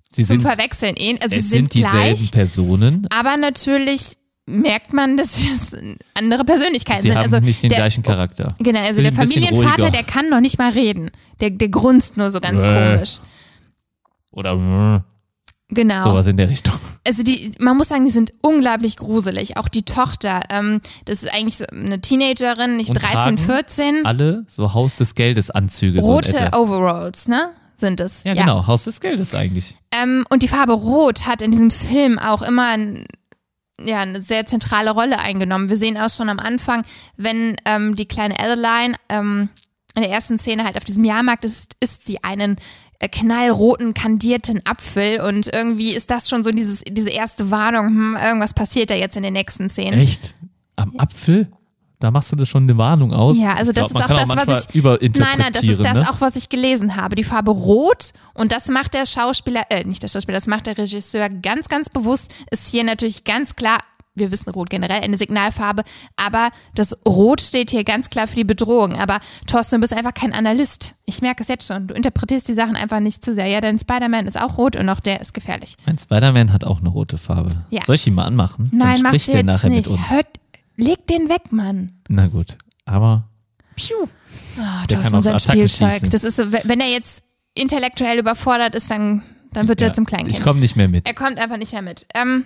[0.10, 1.24] sie zum sind, Verwechseln ähnlich.
[1.24, 3.08] Also es sie sind, sind dieselben gleich, Personen.
[3.12, 4.18] aber natürlich
[4.48, 5.76] merkt man, dass es
[6.14, 7.18] andere Persönlichkeiten Sie sind.
[7.18, 8.56] haben also nicht den der, gleichen Charakter.
[8.60, 11.10] Genau, also Sind der Familienvater, der kann noch nicht mal reden.
[11.40, 12.96] Der, der grunzt nur so ganz Äh.
[12.98, 13.20] komisch.
[14.32, 15.04] Oder mh,
[15.70, 16.00] Genau.
[16.02, 16.76] sowas in der Richtung.
[17.08, 19.58] Also die, man muss sagen, die sind unglaublich gruselig.
[19.58, 24.06] Auch die Tochter, ähm, das ist eigentlich so eine Teenagerin, nicht Und 13, tragen 14.
[24.06, 26.02] Alle so Haus des Geldes Anzüge.
[26.02, 26.58] so Rote etwa.
[26.58, 27.52] Overalls, ne?
[27.76, 28.24] Sind es.
[28.24, 29.76] Ja, genau, Haus des Geldes eigentlich.
[29.92, 33.06] Ähm, und die Farbe Rot hat in diesem Film auch immer ein,
[33.84, 35.68] ja, eine sehr zentrale Rolle eingenommen.
[35.68, 36.86] Wir sehen auch schon am Anfang,
[37.18, 39.50] wenn ähm, die kleine Adeline ähm,
[39.96, 42.58] in der ersten Szene halt auf diesem Jahrmarkt ist, isst sie einen
[43.00, 48.54] knallroten, kandierten Apfel und irgendwie ist das schon so dieses, diese erste Warnung, hm, irgendwas
[48.54, 50.00] passiert da jetzt in den nächsten Szenen.
[50.00, 50.36] Echt?
[50.76, 51.50] Am Apfel?
[52.00, 53.38] da machst du das schon eine Warnung aus.
[53.40, 54.76] Ja, also das glaub, ist auch das, was ich.
[54.76, 56.10] Überinterpretieren, Nein, nein, das ist das ne?
[56.10, 57.16] auch, was ich gelesen habe.
[57.16, 60.78] Die Farbe Rot und das macht der Schauspieler, äh, nicht der Schauspieler, das macht der
[60.78, 62.34] Regisseur ganz, ganz bewusst.
[62.52, 63.80] Ist hier natürlich ganz klar.
[64.16, 65.84] Wir wissen Rot generell eine Signalfarbe,
[66.16, 68.94] aber das Rot steht hier ganz klar für die Bedrohung.
[68.98, 70.96] Aber Thorsten, du bist einfach kein Analyst.
[71.06, 71.88] Ich merke es jetzt schon.
[71.88, 73.48] Du interpretierst die Sachen einfach nicht zu sehr.
[73.48, 75.76] Ja, dein Spider-Man ist auch rot und auch der ist gefährlich.
[75.86, 77.52] Mein Spider-Man hat auch eine rote Farbe.
[77.70, 77.82] Ja.
[77.86, 78.70] Soll ich ihn mal anmachen?
[78.74, 79.90] Nein, Dann mach der jetzt nachher nicht.
[79.90, 80.10] mit uns.
[80.12, 80.28] Hört,
[80.78, 81.92] leg den weg, Mann.
[82.08, 83.28] Na gut, aber
[83.76, 83.96] Piu.
[83.98, 84.08] Oh,
[84.90, 85.92] Der kann Thorsten, auf sein Attacken Spielzeug.
[85.94, 86.10] schießen.
[86.12, 90.06] Das ist so, wenn er jetzt intellektuell überfordert ist, dann, dann wird er ja, zum
[90.06, 90.38] Kleinkind.
[90.38, 91.08] ich komme nicht mehr mit.
[91.08, 92.06] Er kommt einfach nicht mehr mit.
[92.16, 92.46] Ähm,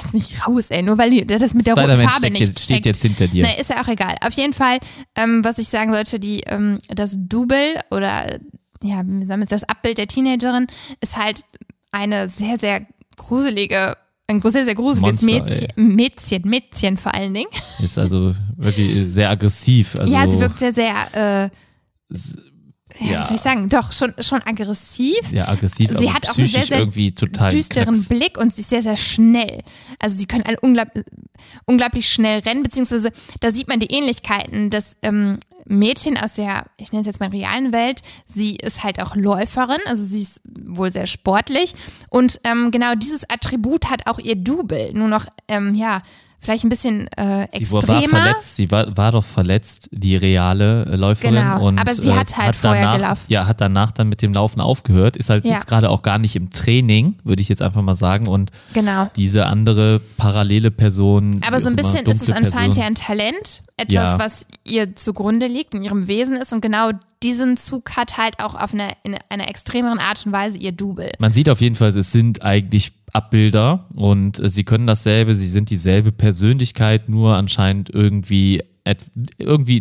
[0.00, 2.32] jetzt bin ich raus, ey, nur weil die- der das mit der roten Farbe steckt
[2.32, 3.44] nicht jetzt, steht jetzt hinter dir.
[3.44, 4.14] Na, ist ja auch egal.
[4.24, 4.78] Auf jeden Fall,
[5.14, 8.38] ähm, was ich sagen sollte, die, ähm, das Double oder
[8.82, 10.66] ja, wie sagen wir das Abbild der Teenagerin
[11.00, 11.40] ist halt
[11.92, 12.86] eine sehr, sehr
[13.16, 13.96] gruselige,
[14.28, 15.42] ein sehr, sehr gruseliges Monster,
[15.76, 17.48] Mädchen, Mädchen, Mädchen vor allen Dingen.
[17.80, 19.96] Ist also wirklich sehr aggressiv.
[19.98, 21.50] Also, ja, sie wirkt sehr, sehr, äh,
[23.00, 23.20] ja, ja.
[23.20, 25.32] wie soll ich sagen, doch schon, schon aggressiv.
[25.32, 28.08] ja, aggressiv, Sie hat auch einen sehr, sehr düsteren knacks.
[28.08, 29.62] Blick und sie ist sehr, sehr schnell.
[29.98, 30.88] Also sie können alle unglaub,
[31.64, 34.70] unglaublich schnell rennen, beziehungsweise da sieht man die Ähnlichkeiten.
[34.70, 39.02] Das ähm, Mädchen aus der, ich nenne es jetzt mal realen Welt, sie ist halt
[39.02, 41.74] auch Läuferin, also sie ist wohl sehr sportlich
[42.08, 46.02] und ähm, genau dieses Attribut hat auch ihr Double, nur noch, ähm, ja,
[46.38, 48.08] vielleicht ein bisschen äh, Sie war extremer.
[48.08, 51.34] verletzt, sie war, war doch verletzt, die reale äh, Läuferin.
[51.36, 53.20] Genau, und, aber sie äh, hat halt vorher danach, gelaufen.
[53.28, 55.54] Ja, hat danach dann mit dem Laufen aufgehört, ist halt Ja.
[55.54, 58.28] jetzt gerade auch gar nicht im Training, würde ich jetzt einfach mal sagen.
[58.28, 59.10] Und Genau.
[59.16, 61.40] diese andere parallele Person.
[61.46, 62.80] Aber so ein auch immer, bisschen ist es anscheinend Person.
[62.82, 64.18] ja ein Talent, etwas, Ja.
[64.18, 66.52] was ihr zugrunde liegt, in ihrem Wesen ist.
[66.52, 66.90] Und genau
[67.22, 71.10] diesen Zug hat halt auch auf eine, in einer extremeren Art und Weise ihr Double.
[71.18, 75.48] Man sieht auf jeden Fall, es sind eigentlich Abbilder und äh, sie können dasselbe, sie
[75.48, 78.62] sind dieselbe Persönlichkeit, nur anscheinend irgendwie
[79.38, 79.80] irgendwie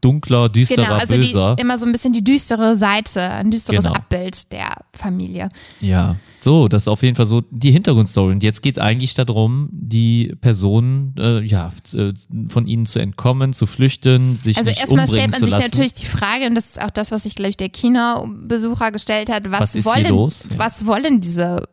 [0.00, 1.56] dunkler, düsterer, Genau, also böser.
[1.56, 3.96] die, immer so ein bisschen die düstere Seite, ein düsteres Genau.
[3.96, 5.48] Abbild der Familie.
[5.80, 8.32] Ja, so, das ist auf jeden Fall so die Hintergrundstory.
[8.32, 12.12] Und jetzt geht es eigentlich darum, die Person äh, ja, äh,
[12.46, 15.54] von ihnen zu entkommen, zu flüchten, sich Also nicht erstmal umbringen stellt man zu sich
[15.54, 15.64] lassen.
[15.72, 19.28] natürlich die Frage, und das ist auch das, was sich, glaube ich, der Kinobesucher gestellt
[19.28, 20.48] hat, was, Was ist hier wollen, los?
[20.52, 20.58] Ja.
[20.58, 21.64] was wollen diese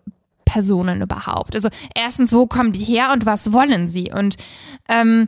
[0.53, 1.55] Personen überhaupt?
[1.55, 4.11] Also erstens, wo kommen die her und was wollen sie?
[4.15, 4.35] Und
[4.87, 5.27] ähm,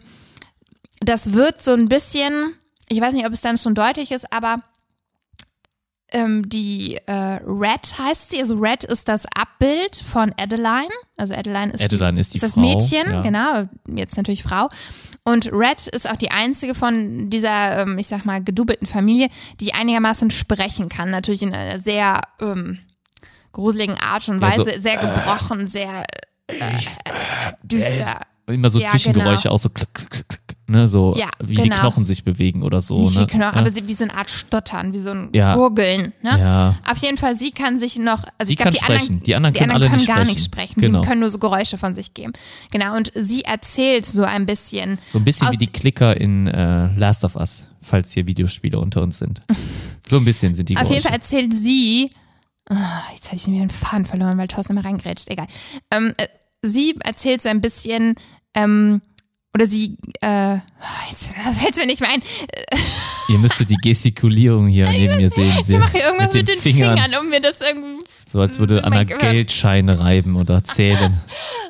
[0.99, 2.53] das wird so ein bisschen,
[2.89, 4.57] ich weiß nicht, ob es dann schon deutlich ist, aber
[6.11, 11.73] ähm, die äh, Red heißt sie, also Red ist das Abbild von Adeline, also Adeline
[11.73, 13.21] ist, Adeline die, ist die das Frau, Mädchen, ja.
[13.21, 14.69] genau, jetzt natürlich Frau.
[15.23, 19.73] Und Red ist auch die einzige von dieser, ähm, ich sag mal, gedubbelten Familie, die
[19.73, 21.09] einigermaßen sprechen kann.
[21.09, 22.77] Natürlich in einer sehr ähm,
[23.55, 26.03] gruseligen Art und Ja, Weise, so, sehr gebrochen, sehr
[26.47, 26.53] äh,
[27.63, 28.21] düster.
[28.47, 29.55] Immer so Ja, Zwischengeräusche, genau.
[29.55, 31.77] auch so klick, klick, klick, ne, so Ja, wie die genau.
[31.79, 33.01] Knochen sich bewegen oder so.
[33.01, 33.25] Nicht ne?
[33.25, 33.53] Knochen, ja.
[33.53, 35.55] aber wie so eine Art Stottern, wie so ein Ja.
[35.55, 36.13] Gurgeln.
[36.21, 36.37] Ne?
[36.39, 36.75] Ja.
[36.87, 39.55] Auf jeden Fall, sie kann sich noch, also Sie ich glaube, die anderen, Die anderen
[39.55, 40.33] können alle können nicht gar sprechen.
[40.35, 40.79] nicht sprechen.
[40.81, 41.01] Genau.
[41.01, 42.33] Die können nur so Geräusche von sich geben.
[42.69, 44.99] Genau, und sie erzählt so ein bisschen.
[45.11, 49.01] So ein bisschen wie die Klicker in äh, Last of Us, falls hier Videospiele unter
[49.01, 49.41] uns sind.
[50.07, 51.07] So ein bisschen sind die Auf jeden Geräusche.
[51.07, 52.11] Fall erzählt sie,
[53.13, 55.47] jetzt habe ich mir den Faden verloren, weil Thorsten immer reingrätscht, egal.
[55.91, 56.27] Ähm, äh,
[56.61, 58.15] sie erzählt so ein bisschen,
[58.53, 59.01] ähm,
[59.53, 60.55] oder sie, äh,
[61.09, 62.23] jetzt fällt es mir nicht mehr ein,
[63.27, 65.53] Ihr müsstet die Gestikulierung hier neben mir sehen.
[65.59, 66.99] ich mache hier irgendwas mit den, Fingern.
[67.19, 68.01] um mir das irgendwie
[68.35, 69.05] So als würde Anna.
[69.05, 71.15] Geldscheine reiben oder zählen.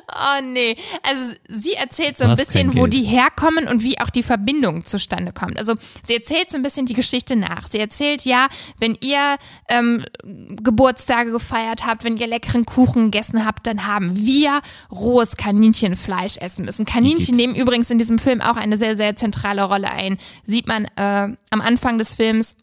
[0.08, 0.76] Oh nee.
[1.02, 2.92] Also sie erzählt so ein bisschen, wo Geld.
[2.94, 5.58] die herkommen und wie auch die Verbindung zustande kommt.
[5.58, 5.74] Also
[6.06, 7.68] sie erzählt so ein bisschen die Geschichte nach.
[7.68, 8.46] Sie erzählt ja,
[8.78, 9.36] wenn ihr
[9.68, 14.62] ähm, Geburtstage gefeiert habt, wenn ihr leckeren Kuchen gegessen habt, dann haben wir
[14.92, 16.86] rohes Kaninchenfleisch essen müssen.
[16.86, 20.18] Kaninchen nehmen übrigens in diesem Film auch eine sehr, sehr zentrale Rolle ein.
[20.44, 22.54] Sieht man äh, am Anfang des Films,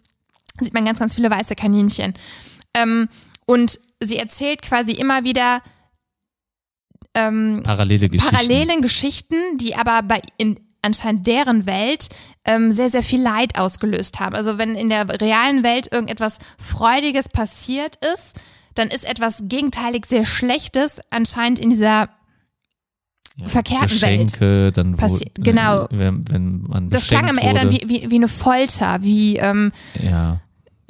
[0.60, 2.14] sieht man ganz, ganz viele weiße Kaninchen.
[2.74, 3.10] Ähm,
[3.46, 5.62] und sie erzählt quasi immer wieder
[7.14, 8.36] ähm, Parallele Geschichten.
[8.36, 12.10] parallelen Geschichten, die aber bei in anscheinend deren Welt
[12.44, 14.36] ähm, sehr, sehr viel Leid ausgelöst haben.
[14.36, 18.34] Also wenn in der realen Welt irgendetwas Freudiges passiert ist,
[18.76, 22.10] dann ist etwas gegenteilig sehr Schlechtes anscheinend in dieser
[23.38, 24.32] Ja, verkehrten Welt.
[24.34, 25.86] Geschenke, dann wo, Passi- genau.
[25.86, 29.38] äh, wenn, wenn man Das klang immer eher dann wie, wie, wie eine Folter, wie
[29.38, 30.42] ähm, Ja,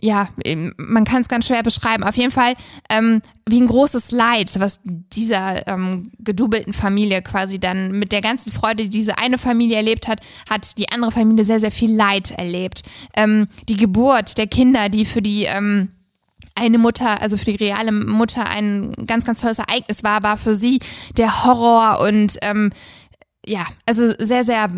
[0.03, 2.03] ja, ähm, man kann es ganz schwer beschreiben.
[2.03, 2.55] Auf jeden Fall
[2.89, 8.51] ähm, wie ein großes Leid, was dieser ähm, gedubbelten Familie quasi dann mit der ganzen
[8.51, 12.31] Freude, die diese eine Familie erlebt hat, hat die andere Familie sehr, sehr viel Leid
[12.31, 12.83] erlebt.
[13.15, 15.87] Ähm, die Geburt der Kinder, die für die ähm,
[16.55, 20.53] eine Mutter, also für die reale Mutter ein ganz, ganz tolles Ereignis war, war für
[20.53, 20.79] sie
[21.17, 22.71] der Horror und ähm,
[23.45, 24.69] ja, also sehr, sehr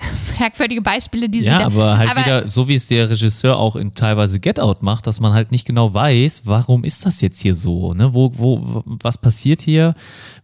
[0.38, 3.76] merkwürdige Beispiele, die sie Ja, aber halt aber, wieder, so wie es der Regisseur auch
[3.76, 7.40] in teilweise Get Out macht, dass man halt nicht genau weiß, warum ist das jetzt
[7.40, 8.14] hier so, ne?
[8.14, 9.94] Wo, wo, was passiert hier?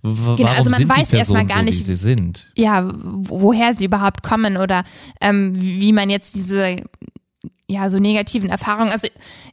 [0.02, 2.50] W warum also man sind weiß erstmal gar nicht, so, wie sie sind?
[2.57, 4.84] ja, woher sie überhaupt kommen oder
[5.20, 6.76] ähm, wie man jetzt diese
[7.68, 9.09] ja, so negativen Erfahrungen also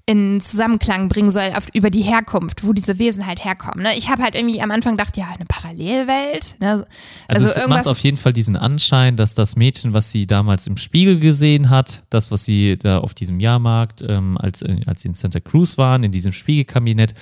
[0.05, 3.83] in Zusammenklang bringen soll auf, über die Herkunft, wo diese Wesen halt herkommen.
[3.83, 3.97] Ne?
[3.97, 6.55] Ich habe halt irgendwie am Anfang gedacht, ja, eine Parallelwelt.
[6.59, 6.69] Ne?
[6.69, 6.85] Also,
[7.27, 10.77] Also, es macht auf jeden Fall diesen Anschein, dass das Mädchen, was sie damals im
[10.77, 15.07] Spiegel gesehen hat, das, was sie da auf diesem Jahrmarkt, ähm, als, äh, als sie
[15.07, 17.15] in Santa Cruz waren, in diesem Spiegelkabinett,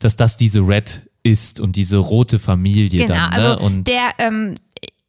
[0.00, 3.30] dass das diese Red ist und diese rote Familie genau, dann.
[3.30, 3.36] Ne?
[3.36, 4.56] also und der ähm,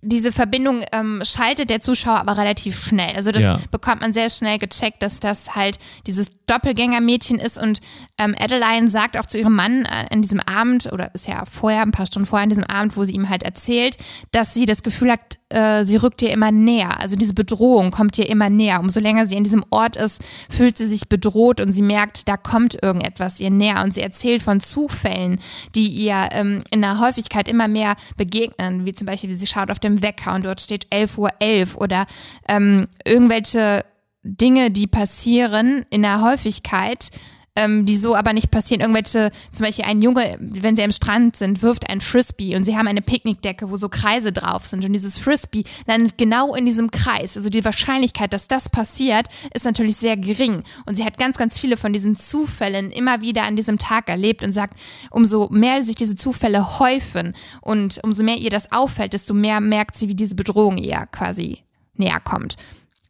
[0.03, 3.15] diese Verbindung ähm, schaltet der Zuschauer aber relativ schnell.
[3.15, 3.59] Also das Ja.
[3.71, 7.79] bekommt man sehr schnell gecheckt, dass das halt dieses Doppelgängermädchen ist und
[8.17, 11.81] ähm, Adeline sagt auch zu ihrem Mann äh, an diesem Abend oder ist ja vorher,
[11.81, 13.97] ein paar Stunden vorher an diesem Abend, wo sie ihm halt erzählt,
[14.31, 16.99] dass sie das Gefühl hat, äh, sie rückt ihr immer näher.
[16.99, 18.79] Also diese Bedrohung kommt ihr immer näher.
[18.79, 22.37] Umso länger sie an diesem Ort ist, fühlt sie sich bedroht und sie merkt, da
[22.37, 23.81] kommt irgendetwas ihr näher.
[23.83, 25.39] Und sie erzählt von Zufällen,
[25.75, 28.85] die ihr ähm, in der Häufigkeit immer mehr begegnen.
[28.85, 32.05] Wie zum Beispiel, sie schaut auf dem Wecker und dort steht 11.11 Uhr .11 oder
[32.47, 33.85] ähm, irgendwelche
[34.23, 37.11] Dinge, die passieren in der Häufigkeit,
[37.55, 38.81] ähm, die so aber nicht passieren.
[38.81, 42.75] Irgendwelche, zum Beispiel ein Junge, wenn sie am Strand sind, wirft ein Frisbee und sie
[42.75, 46.91] haben eine Picknickdecke, wo so Kreise drauf sind und dieses Frisbee landet genau in diesem
[46.91, 47.37] Kreis.
[47.37, 50.63] Also die Wahrscheinlichkeit, dass das passiert, ist natürlich sehr gering.
[50.85, 54.43] Und sie hat ganz, ganz viele von diesen Zufällen immer wieder an diesem Tag erlebt
[54.43, 54.79] und sagt,
[55.11, 59.95] umso mehr sich diese Zufälle häufen und umso mehr ihr das auffällt, desto mehr merkt
[59.95, 61.59] sie, wie diese Bedrohung ihr quasi
[61.95, 62.55] näher kommt.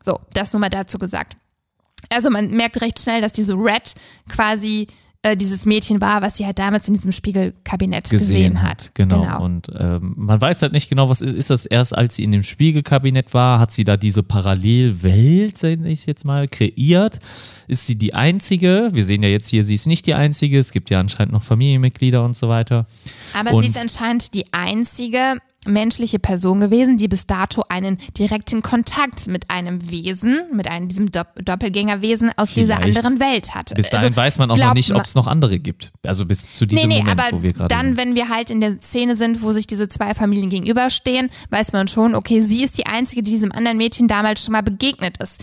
[0.04, 1.38] So, das nur mal dazu gesagt.
[2.10, 3.94] Also man merkt recht schnell, dass diese Red
[4.30, 4.88] quasi
[5.26, 8.92] äh, dieses Mädchen war, was sie halt damals in diesem Spiegelkabinett gesehen, hat.
[8.94, 9.42] Genau.
[9.42, 12.34] Und ähm, man weiß halt nicht genau, was ist, ist das erst, als sie in
[12.34, 17.20] dem Spiegelkabinett war, hat sie da diese Parallelwelt, nenne ich es jetzt mal, kreiert?
[17.68, 18.90] Ist sie die einzige?
[18.92, 20.60] Wir sehen ja jetzt hier, sie ist nicht die einzige.
[20.60, 22.86] Es gibt ja anscheinend noch Familienmitglieder und so weiter.
[23.34, 28.62] Aber Und- sie ist anscheinend die einzige menschliche Person gewesen, die bis dato einen direkten
[28.62, 32.98] Kontakt mit einem Wesen, mit einem diesem Dopp Doppelgängerwesen aus dieser Vielleicht.
[32.98, 33.76] anderen Welt hatte.
[33.76, 35.92] Bis dahin Also, weiß man auch noch nicht, ob es noch andere gibt.
[36.06, 37.98] Also bis zu diesem Nee, nee, Moment, aber wo wir gerade dann, sind.
[37.98, 41.88] wenn wir halt in der Szene sind, wo sich diese zwei Familien gegenüberstehen, weiß man
[41.88, 45.42] schon, okay, sie ist die Einzige, die diesem anderen Mädchen damals schon mal begegnet ist.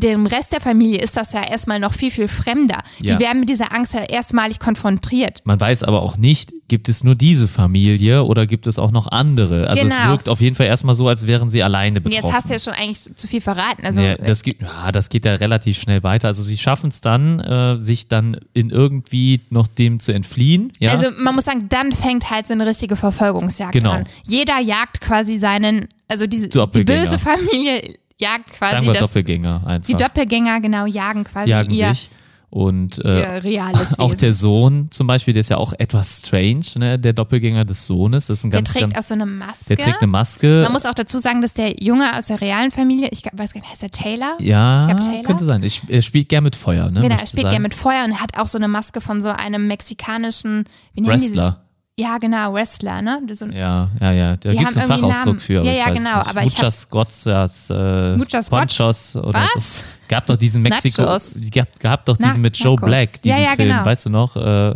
[0.00, 2.78] Dem Rest der Familie ist das ja erstmal noch viel, viel fremder.
[3.00, 3.16] Ja.
[3.16, 5.42] Die werden mit dieser Angst ja erstmalig konfrontiert.
[5.44, 9.08] Man weiß aber auch nicht, gibt es nur diese Familie oder gibt es auch noch
[9.08, 9.68] andere?
[9.68, 10.10] Also es Genau.
[10.12, 12.24] wirkt auf jeden Fall erstmal so, als wären sie alleine Und betroffen.
[12.26, 13.84] jetzt hast du ja schon eigentlich zu viel verraten.
[13.84, 16.28] Also, ja, das, geht, ja, das geht ja relativ schnell weiter.
[16.28, 20.72] Also sie schaffen es dann, äh, sich dann in irgendwie noch dem zu entfliehen.
[20.78, 20.92] Ja?
[20.92, 23.90] Also man muss sagen, dann fängt halt so eine richtige Verfolgungsjagd Genau.
[23.92, 24.04] an.
[24.24, 29.62] Jeder jagt quasi seinen, also diese die böse Familie jagt quasi Sagen wir das, Doppelgänger
[29.66, 29.86] einfach.
[29.86, 32.10] die Doppelgänger genau jagen quasi jagen ihr, sich.
[32.50, 33.40] Und äh,
[33.98, 36.98] auch der Sohn zum Beispiel, der ist ja auch etwas strange, ne?
[36.98, 38.26] der Doppelgänger des Sohnes.
[38.26, 39.64] Das ist ein der ganz, trägt ganz, auch so eine Maske.
[39.68, 40.62] der trägt eine Maske.
[40.64, 43.60] Man muss auch dazu sagen, dass der Junge aus der realen Familie, ich weiß gar
[43.60, 44.36] nicht, heißt der Taylor?
[44.40, 45.22] ja, Ich glaub, Taylor?
[45.22, 45.62] könnte sein.
[45.62, 47.00] Ich, er spielt gern mit Feuer, ne?
[47.00, 49.68] Genau, er spielt gerne mit Feuer und hat auch so eine Maske von so einem
[49.68, 50.64] mexikanischen?
[50.96, 51.62] Wrestler.
[51.96, 53.20] Ja, genau, Wrestler, ne?
[53.32, 54.36] So Ja, ja, ja.
[54.36, 55.40] Da gibt es einen Fachausdruck Namen.
[55.40, 55.62] für.
[55.64, 56.28] Ja, ja, genau, Nicht.
[56.30, 59.78] aber Muchas Gotzas, äh, Muchas Ponchos oder Was?
[59.80, 59.84] so.
[60.08, 61.02] Gab doch diesen Mexiko.
[61.02, 61.34] Nachos.
[61.52, 62.86] Gab, gab doch Na- diesen mit Joe Nachos.
[62.86, 63.68] Black, diesen Ja, ja, Film.
[63.68, 63.84] genau.
[63.84, 64.34] Weißt du noch?
[64.36, 64.74] Äh,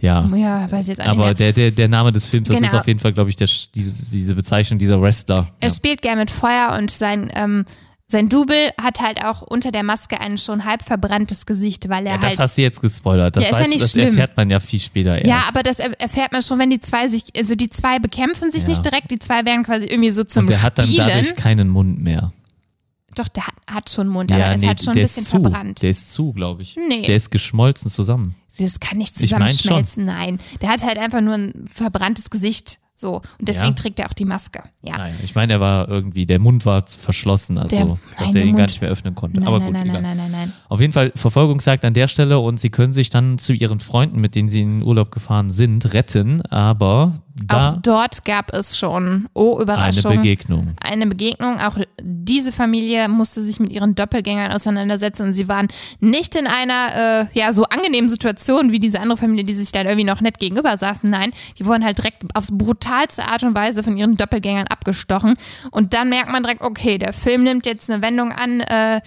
[0.00, 0.24] ja.
[0.34, 0.68] ja,
[1.06, 2.68] Aber der, der, der Name des Films, das Genau.
[2.72, 5.48] ist auf jeden Fall, glaube ich, der, diese, diese Bezeichnung dieser Wrestler.
[5.60, 5.74] Er Ja.
[5.74, 7.64] spielt gerne mit Feuer und sein, ähm,
[8.10, 12.12] sein Double hat halt auch unter der Maske ein schon halb verbranntes Gesicht, weil er
[12.14, 12.38] Ja, das halt.
[12.40, 13.36] hast du jetzt gespoilert.
[13.36, 14.06] Das, Ja, ist ja weißt, nicht das schlimm.
[14.08, 15.26] erfährt man ja viel später erst.
[15.26, 18.50] ja, aber das er- erfährt man schon, wenn die zwei sich, also die zwei bekämpfen
[18.50, 18.68] sich Ja.
[18.70, 21.06] nicht direkt, die zwei werden quasi irgendwie so zum Und der hat dann Spielen.
[21.06, 22.32] dadurch keinen Mund mehr.
[23.14, 25.30] Doch, der hat, hat schon Mund, aber er ist halt schon ein bisschen zu.
[25.42, 25.82] verbrannt.
[25.82, 26.76] Der ist zu, glaube ich.
[26.76, 27.02] Nee.
[27.02, 28.36] Der ist geschmolzen zusammen.
[28.58, 30.40] Das kann nicht Ich mein zusammenschmelzen, nein.
[30.62, 32.78] Der hat halt einfach nur ein verbranntes Gesicht.
[33.00, 33.16] So.
[33.16, 33.72] Und deswegen Ja.
[33.74, 34.60] trägt er auch die Maske.
[34.82, 34.98] Ja.
[34.98, 37.84] Nein, ich meine, er war irgendwie, der Mund war verschlossen, also Der-
[38.18, 39.38] dass nein, er ihn gar Mund- nicht mehr öffnen konnte.
[39.38, 40.52] Nein, Aber gut, nein, nein, nein, nein, nein.
[40.68, 44.20] Auf jeden Fall Verfolgungsjagd an der Stelle und sie können sich dann zu ihren Freunden,
[44.20, 48.78] mit denen sie in den Urlaub gefahren sind, retten, aber da Auch dort gab es
[48.78, 50.74] schon, oh eine Überraschung, Begegnung.
[50.80, 51.60] eine Begegnung.
[51.60, 55.68] Auch diese Familie musste sich mit ihren Doppelgängern auseinandersetzen und sie waren
[56.00, 59.86] nicht in einer äh, ja so angenehmen Situation wie diese andere Familie, die sich dann
[59.86, 61.08] irgendwie noch nett gegenüber saßen.
[61.08, 65.34] Nein, die wurden halt direkt aufs brutalste Art und Weise von ihren Doppelgängern abgestochen.
[65.70, 69.00] Und dann merkt man direkt, okay, der Film nimmt jetzt eine Wendung an, äh,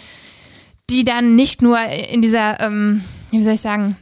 [0.89, 3.97] die dann nicht nur in dieser, ähm, wie soll ich sagen,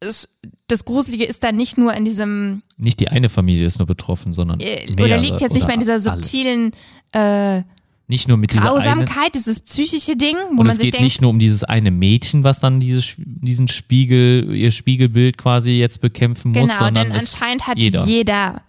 [0.00, 0.40] es,
[0.70, 4.34] das Gruselige ist dann nicht nur in diesem Nicht die eine Familie ist nur betroffen,
[4.34, 6.72] sondern äh, mehrere oder liegt jetzt nicht mehr in dieser subtilen
[7.12, 7.62] äh,
[8.08, 11.04] Nicht nur mit dieser Grausamkeit, dieses psychische Ding, wo und man es sich geht denkt,
[11.04, 16.00] nicht nur um dieses eine Mädchen, was dann dieses, diesen Spiegel, ihr Spiegelbild quasi jetzt
[16.00, 18.04] bekämpfen muss, genau, sondern denn anscheinend hat jeder.
[18.04, 18.62] jeder,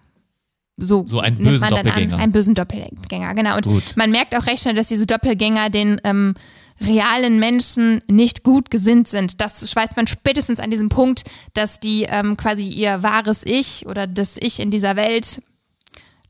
[0.77, 2.15] so, So einen bösen Doppelgänger.
[2.15, 3.55] An, einen bösen Doppelgänger, genau.
[3.55, 3.83] Und Gut.
[3.95, 6.33] man merkt auch recht schnell, dass diese Doppelgänger den ähm,
[6.81, 9.39] realen Menschen nicht gut gesinnt sind.
[9.39, 11.23] Das schweißt man spätestens an diesem Punkt,
[11.53, 15.41] dass die ähm, quasi ihr wahres Ich oder das Ich in dieser Welt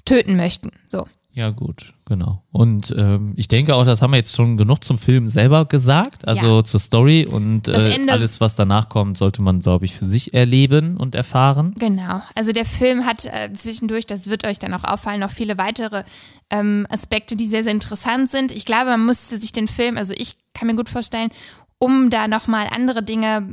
[0.05, 0.71] töten möchten.
[0.89, 1.07] So.
[1.33, 2.43] Ja, gut, genau.
[2.51, 6.27] Und ähm, ich denke auch, das haben wir jetzt schon genug zum Film selber gesagt,
[6.27, 6.63] also Ja.
[6.65, 10.97] zur Story und äh, alles, was danach kommt, sollte man, glaube ich, für sich erleben
[10.97, 11.73] und erfahren.
[11.79, 12.21] Genau.
[12.35, 16.03] Also der Film hat äh, zwischendurch, das wird euch dann auch auffallen, noch viele weitere
[16.49, 18.51] ähm, Aspekte, die sehr, sehr interessant sind.
[18.51, 21.29] Ich glaube, man musste sich den Film, also ich kann mir gut vorstellen,
[21.77, 23.47] um da nochmal andere Dinge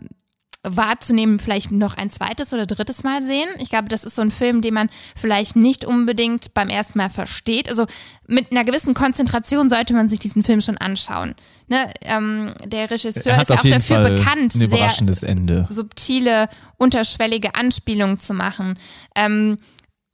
[0.76, 3.48] wahrzunehmen, vielleicht noch ein zweites oder drittes Mal sehen.
[3.58, 7.10] Ich glaube, das ist so ein Film, den man vielleicht nicht unbedingt beim ersten Mal
[7.10, 7.68] versteht.
[7.68, 7.86] Also
[8.26, 11.34] mit einer gewissen Konzentration sollte man sich diesen Film schon anschauen.
[11.68, 11.90] Ne?
[12.02, 15.66] Ähm, der Regisseur ist auch dafür bekannt, ein sehr Ende.
[15.70, 18.78] subtile, unterschwellige Anspielungen zu machen.
[19.14, 19.58] Ähm,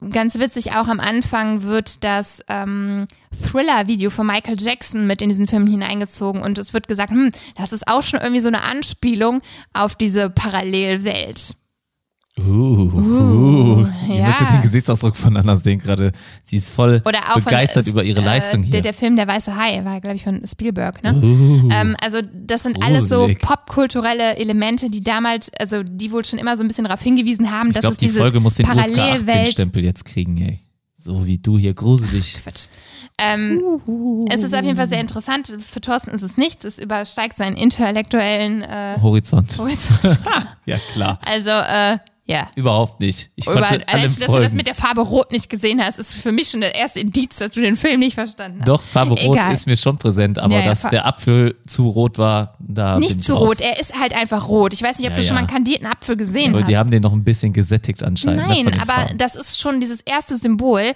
[0.09, 5.47] ganz witzig auch am Anfang wird das ähm, Thriller-Video von Michael Jackson mit in diesen
[5.47, 9.41] Film hineingezogen und es wird gesagt, hm, das ist auch schon irgendwie so eine Anspielung
[9.73, 11.55] auf diese Parallelwelt.
[12.37, 14.25] Uh, uh, Ihr ja.
[14.27, 16.11] müsstet den Gesichtsausdruck von Anna sehen gerade.
[16.43, 18.73] Sie ist voll begeistert von, über ihre äh, Leistung hier.
[18.73, 21.01] Der, der Film Der Weiße Hai war, glaube ich, von Spielberg.
[21.01, 21.15] Ne?
[21.15, 21.69] Uh.
[21.71, 23.39] Ähm, also das sind alles so Gruselig.
[23.39, 27.69] popkulturelle Elemente, die damals, also die wohl schon immer so ein bisschen darauf hingewiesen haben,
[27.69, 30.59] ich dass glaube, es die diese Folge muss den USK Parallelwelt 18-Stempel jetzt kriegen, ey.
[30.97, 32.41] So wie du hier gruselig.
[32.43, 32.67] Quatsch.
[33.17, 33.61] Ähm,
[34.29, 35.55] es ist auf jeden Fall sehr interessant.
[35.59, 36.65] Für Thorsten ist es nichts.
[36.65, 39.57] Es übersteigt seinen intellektuellen äh, Horizont.
[39.57, 40.19] Horizont.
[40.65, 41.19] Ja, klar.
[41.23, 42.49] Also, äh, ja.
[42.55, 43.29] Überhaupt nicht.
[43.35, 44.55] Ich Über, konnte allein dass du das folgen.
[44.57, 47.51] mit der Farbe Rot nicht gesehen hast, ist für mich schon das erste Indiz, dass
[47.51, 48.67] du den Film nicht verstanden hast.
[48.67, 49.53] Doch, Farbe Rot Egal.
[49.53, 52.93] ist mir schon präsent, aber Ja, ja, dass Fa- der Apfel zu rot war, da
[52.93, 53.49] bin Nicht ich zu raus.
[53.49, 54.73] rot, er ist halt einfach rot.
[54.73, 55.41] Ich weiß nicht, ob Ja, du schon ja.
[55.41, 56.67] mal einen kandierten Apfel gesehen Aber hast.
[56.69, 58.41] die haben den noch ein bisschen gesättigt anscheinend.
[58.41, 59.17] ne, Nein, den aber Farben.
[59.17, 60.93] das ist schon dieses erste Symbol,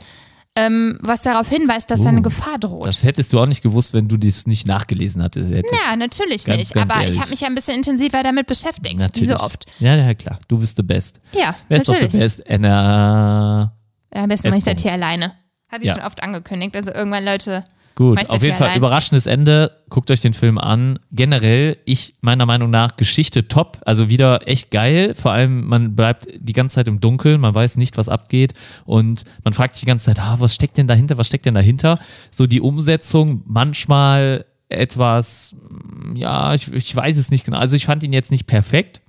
[0.55, 2.85] ähm, was darauf hinweist, dass da eine Uh, Gefahr droht.
[2.85, 5.51] Das hättest du auch nicht gewusst, wenn du dies nicht nachgelesen hattest.
[5.53, 5.73] Hättest.
[5.89, 6.73] ja, natürlich Ganz, nicht.
[6.73, 7.15] ganz aber ehrlich.
[7.15, 9.29] ich habe mich ja ein bisschen intensiver damit beschäftigt, Natürlich.
[9.29, 9.65] wie so oft.
[9.79, 10.39] Ja, ja, klar.
[10.47, 11.21] Du bist the best.
[11.33, 12.49] Ja, Wer ist doch the best?
[12.49, 13.73] Anna.
[14.13, 15.33] Ja, am besten mache ich das hier alleine.
[15.71, 15.95] Habe ich Ja.
[15.95, 16.75] schon oft angekündigt.
[16.75, 17.63] Also irgendwann, Leute,
[17.99, 18.77] Gut, ich auf jeden Fall allein.
[18.77, 19.83] überraschendes Ende.
[19.89, 20.99] Guckt euch den Film an.
[21.11, 23.79] Generell, ich meiner Meinung nach Geschichte top.
[23.85, 25.15] Also wieder echt geil.
[25.15, 27.41] Vor allem, man bleibt die ganze Zeit im Dunkeln.
[27.41, 28.53] Man weiß nicht, was abgeht.
[28.85, 31.17] Und man fragt sich die ganze Zeit, ah, was steckt denn dahinter?
[31.17, 31.99] Was steckt denn dahinter?
[32.31, 37.57] So die Umsetzung manchmal etwas, mm, ja, ich, ich weiß es nicht genau.
[37.57, 39.01] Also ich fand ihn jetzt nicht perfekt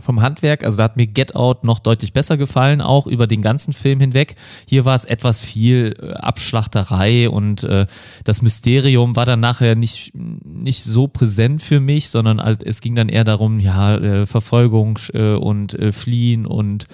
[0.00, 3.42] vom Handwerk, also da hat mir Get Out noch deutlich besser gefallen, auch über den
[3.42, 4.36] ganzen Film hinweg.
[4.66, 7.86] Hier war es etwas viel äh, Abschlachterei und äh,
[8.24, 12.94] das Mysterium war dann nachher nicht, nicht so präsent für mich, sondern halt, es ging
[12.94, 16.86] dann eher darum, ja, äh, Verfolgung äh, und äh, Fliehen und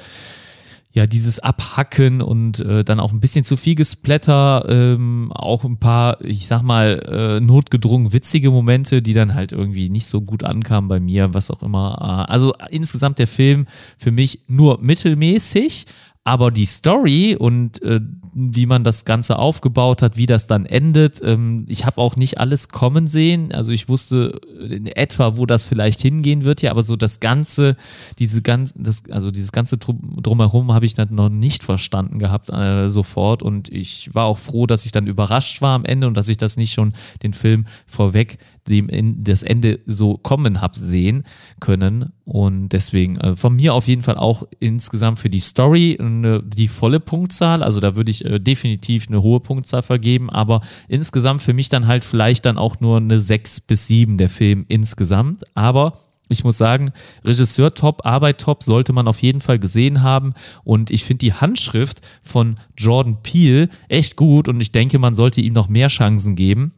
[0.99, 5.79] ja, dieses Abhacken und äh, dann auch ein bisschen zu viel Gesplatter, ähm, auch ein
[5.79, 10.43] paar, ich sag mal, äh, notgedrungen witzige Momente, die dann halt irgendwie nicht so gut
[10.43, 11.99] ankamen bei mir, was auch immer.
[12.01, 15.87] Äh, also insgesamt der Film für mich nur mittelmäßig,
[16.25, 18.01] aber die Story und äh,
[18.35, 22.39] wie man das Ganze aufgebaut hat, wie das dann endet, ähm, ich habe auch nicht
[22.39, 23.53] alles kommen sehen.
[23.53, 24.39] Also ich wusste
[24.69, 27.77] in etwa, wo das vielleicht hingehen wird, ja, aber so das Ganze,
[28.19, 32.51] diese ganze, das, also dieses ganze Drum- drumherum habe ich dann noch nicht verstanden gehabt
[32.51, 33.43] äh, sofort.
[33.43, 36.37] Und ich war auch froh, dass ich dann überrascht war am Ende und dass ich
[36.37, 36.93] das nicht schon
[37.23, 38.37] den Film vorweg
[38.69, 41.25] dem in das Ende so kommen habe sehen
[41.61, 42.13] können.
[42.25, 46.69] Und deswegen äh, von mir auf jeden Fall auch insgesamt für die Story eine, die
[46.69, 47.63] volle Punktzahl.
[47.63, 51.87] Also da würde ich äh, definitiv eine hohe Punktzahl vergeben, aber insgesamt für mich dann
[51.87, 55.45] halt vielleicht dann auch nur eine 6 bis 7 der Film insgesamt.
[55.55, 55.95] Aber
[56.29, 56.93] ich muss sagen,
[57.25, 60.35] Regisseur top, Arbeit top, sollte man auf jeden Fall gesehen haben.
[60.63, 65.41] Und ich finde die Handschrift von Jordan Peele echt gut und ich denke, man sollte
[65.41, 66.73] ihm noch mehr Chancen geben.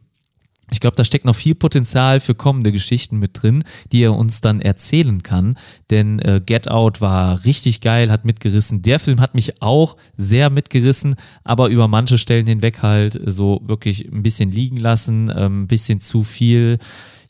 [0.71, 4.39] Ich glaube, da steckt noch viel Potenzial für kommende Geschichten mit drin, die er uns
[4.39, 5.57] dann erzählen kann.
[5.89, 8.81] Denn äh, Get Out war richtig geil, hat mitgerissen.
[8.81, 14.11] Der Film hat mich auch sehr mitgerissen, aber über manche Stellen hinweg halt so wirklich
[14.11, 16.79] ein bisschen liegen lassen, ähm, ein bisschen zu viel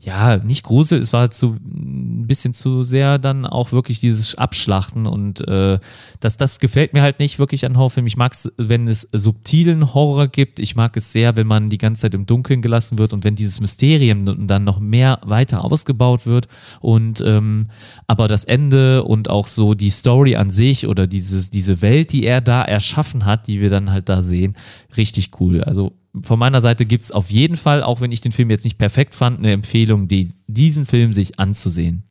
[0.04, 5.06] ja, nicht Grusel, es war zu ein bisschen zu sehr dann auch wirklich dieses Abschlachten
[5.06, 5.78] und äh,
[6.20, 8.08] das, das gefällt mir halt nicht wirklich an Horrorfilmen.
[8.08, 10.60] Ich mag es, wenn es subtilen Horror gibt.
[10.60, 13.36] Ich mag es sehr, wenn man die ganze Zeit im Dunkeln gelassen wird und wenn
[13.36, 16.48] dieses Mysterium dann noch mehr weiter ausgebaut wird.
[16.80, 17.68] Und ähm,
[18.08, 22.26] aber das Ende und auch so die Story an sich oder dieses, diese Welt, die
[22.26, 24.56] er da erschaffen hat, die wir dann halt da sehen,
[24.98, 25.64] richtig cool.
[25.64, 28.64] Also von meiner Seite gibt es auf jeden Fall, auch wenn ich den Film jetzt
[28.64, 32.04] nicht perfekt fand, eine Empfehlung, die, diesen Film sich anzusehen.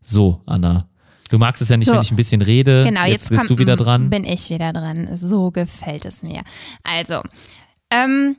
[0.00, 0.88] So, Anna.
[1.28, 1.94] Du magst es ja nicht, So.
[1.94, 2.84] wenn ich ein bisschen rede.
[2.84, 4.10] Genau, jetzt, jetzt bist kommt, du wieder dran.
[4.10, 5.16] Bin ich wieder dran.
[5.16, 6.42] So gefällt es mir.
[6.82, 7.22] Also,
[7.90, 8.36] ähm,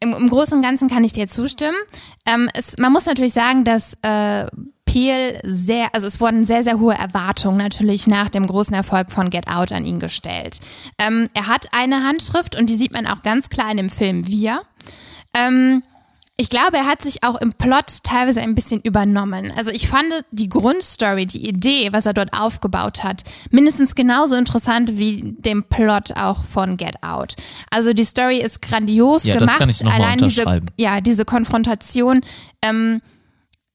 [0.00, 1.76] im, im Großen und Ganzen kann ich dir zustimmen.
[2.24, 4.46] Ähm, es, man muss natürlich sagen, dass äh,
[4.88, 9.28] Peel sehr, also es wurden sehr, sehr hohe Erwartungen natürlich nach dem großen Erfolg von
[9.28, 10.60] Get Out an ihn gestellt.
[10.98, 14.26] Ähm, er hat eine Handschrift und die sieht man auch ganz klar in dem Film
[14.26, 14.62] Wir.
[15.34, 15.82] Ähm,
[16.40, 19.52] ich glaube, er hat sich auch im Plot teilweise ein bisschen übernommen.
[19.56, 24.96] Also ich fand die Grundstory, die Idee, was er dort aufgebaut hat, mindestens genauso interessant
[24.96, 27.34] wie den Plot auch von Get Out.
[27.70, 29.60] Also die Story ist grandios Ja, gemacht.
[29.84, 32.20] Allein diese, ja, diese Konfrontation
[32.62, 33.02] ähm,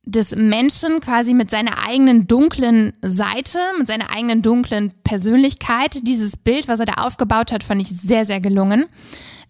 [0.05, 6.05] des Menschen quasi mit seiner eigenen dunklen Seite, mit seiner eigenen dunklen Persönlichkeit.
[6.07, 8.85] Dieses Bild, was er da aufgebaut hat, fand ich sehr, sehr gelungen.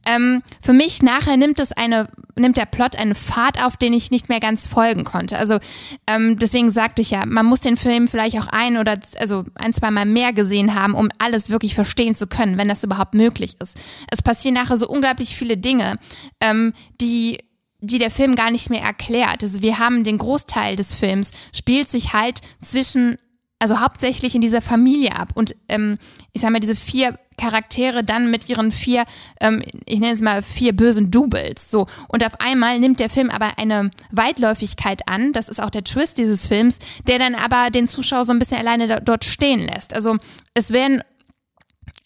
[0.06, 4.12] Ähm, für mich nachher nimmt es eine, nimmt der Plot einen Pfad auf, den ich
[4.12, 5.38] nicht mehr ganz folgen konnte.
[5.38, 5.60] Also
[6.08, 9.74] ähm, deswegen sagte ich ja, man muss den Film vielleicht auch ein oder also ein,
[9.74, 13.56] zwei Mal mehr gesehen haben, um alles wirklich verstehen zu können, wenn das überhaupt möglich
[13.62, 13.78] ist.
[14.12, 15.98] Es passieren nachher so unglaublich viele Dinge,
[16.42, 17.40] ähm, die
[17.84, 19.44] die der Film gar nicht mehr erklärt.
[19.44, 23.18] Also wir haben den Großteil des Films spielt sich halt zwischen
[23.60, 25.30] also hauptsächlich in dieser Familie ab.
[25.36, 25.98] Und ähm,
[26.34, 29.06] ich sag mal, diese vier Charaktere dann mit ihren vier,
[29.40, 31.72] ähm, ich nenne es mal vier bösen Doubles.
[31.72, 31.88] So.
[32.10, 36.18] Und auf einmal nimmt der Film aber eine Weitläufigkeit an, das ist auch der Twist
[36.18, 39.96] dieses Films, der dann aber den Zuschauer so ein bisschen alleine da, dort stehen lässt.
[39.96, 40.18] Also
[40.54, 41.02] es werden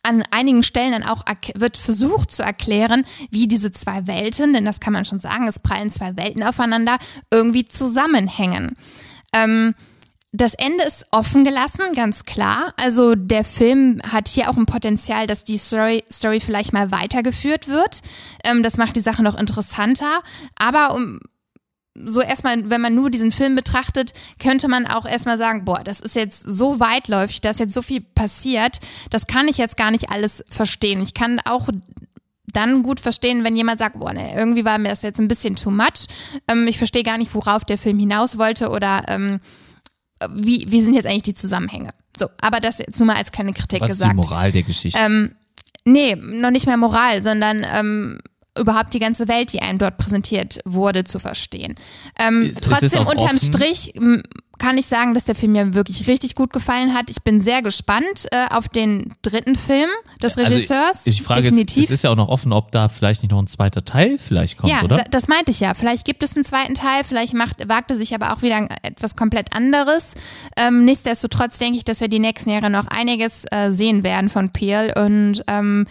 [0.07, 1.23] an einigen Stellen dann auch
[1.55, 5.59] wird versucht zu erklären, wie diese zwei Welten, denn das kann man schon sagen, es
[5.59, 6.97] prallen zwei Welten aufeinander,
[7.29, 8.75] irgendwie zusammenhängen.
[9.33, 9.75] Ähm,
[10.31, 12.73] das Ende ist offen gelassen, ganz klar.
[12.77, 17.67] Also der Film hat hier auch ein Potenzial, dass die Story, Story vielleicht mal weitergeführt
[17.67, 18.01] wird.
[18.43, 20.21] Ähm, das macht die Sache noch interessanter.
[20.57, 21.19] Aber um
[22.05, 25.99] so erstmal, wenn man nur diesen Film betrachtet, könnte man auch erstmal sagen, boah, das
[25.99, 28.79] ist jetzt so weitläufig, da ist jetzt so viel passiert,
[29.09, 31.01] das kann ich jetzt gar nicht alles verstehen.
[31.01, 31.69] Ich kann auch
[32.53, 35.55] dann gut verstehen, wenn jemand sagt, boah, nee, irgendwie war mir das jetzt ein bisschen
[35.55, 36.07] too much.
[36.47, 39.39] Ähm, ich verstehe gar nicht, worauf der Film hinaus wollte oder ähm,
[40.29, 41.91] wie, wie sind jetzt eigentlich die Zusammenhänge.
[42.17, 44.15] So, aber das jetzt nur mal als kleine Kritik Was ist die gesagt.
[44.15, 44.97] Moral der Geschichte?
[44.99, 45.35] Ähm,
[45.85, 48.19] nee, noch nicht mehr Moral, sondern ähm,
[48.59, 51.75] überhaupt die ganze Welt, die einem dort präsentiert wurde, zu verstehen.
[52.19, 53.39] Ähm, ist trotzdem auch unterm offen.
[53.39, 53.93] Strich
[54.59, 57.11] kann ich sagen, dass der Film mir wirklich richtig gut gefallen hat.
[57.11, 59.87] Ich bin sehr gespannt äh, auf den dritten Film
[60.23, 60.97] des Regisseurs.
[60.97, 61.75] Also ich frage Definitiv.
[61.77, 64.17] jetzt, es ist ja auch noch offen, ob da vielleicht nicht noch ein zweiter Teil
[64.17, 64.95] vielleicht kommt, ja, oder?
[64.97, 65.75] sa- das meinte ich ja.
[65.75, 68.69] Vielleicht gibt es einen zweiten Teil, vielleicht macht, wagt er sich aber auch wieder ein-
[68.81, 70.15] etwas komplett anderes.
[70.57, 74.49] Ähm, nichtsdestotrotz denke ich, dass wir die nächsten Jahre noch einiges äh, sehen werden von
[74.49, 75.85] Peel und ähm,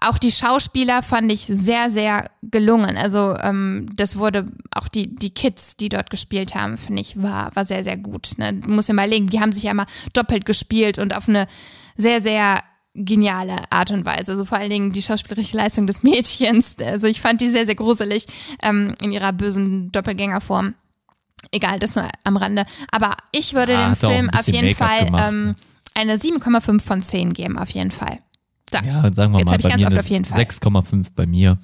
[0.00, 2.96] auch die Schauspieler fand ich sehr, sehr gelungen.
[2.96, 7.54] Also ähm, das wurde, auch die, die Kids, die dort gespielt haben, finde ich, war,
[7.56, 8.32] war sehr, sehr gut.
[8.36, 8.54] Ne?
[8.54, 11.48] Du musst dir mal überlegen, die haben sich ja mal doppelt gespielt und auf eine
[11.96, 12.62] sehr, sehr
[12.94, 14.32] geniale Art und Weise.
[14.32, 16.76] Also vor allen Dingen die schauspielerische Leistung des Mädchens.
[16.78, 18.26] Also ich fand die sehr, sehr gruselig
[18.62, 20.74] ähm, in ihrer bösen Doppelgängerform.
[21.50, 22.64] Egal, das nur am Rande.
[22.90, 25.56] Aber ich würde Ja, dem Film auf jeden Fall ähm, ne?
[25.94, 28.18] eine 7,5 von 10 geben, auf jeden Fall.
[28.72, 28.78] So.
[28.84, 30.40] Ja, sagen wir Jetzt mal, bei mir oft eine auf jeden Fall.
[30.40, 31.58] 6,5 bei mir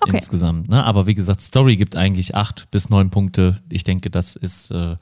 [0.00, 0.16] Okay.
[0.16, 0.68] insgesamt.
[0.68, 0.84] Ne?
[0.84, 3.62] Aber wie gesagt, Story gibt eigentlich 8 bis 9 Punkte.
[3.70, 4.96] Ich denke, das ist äh,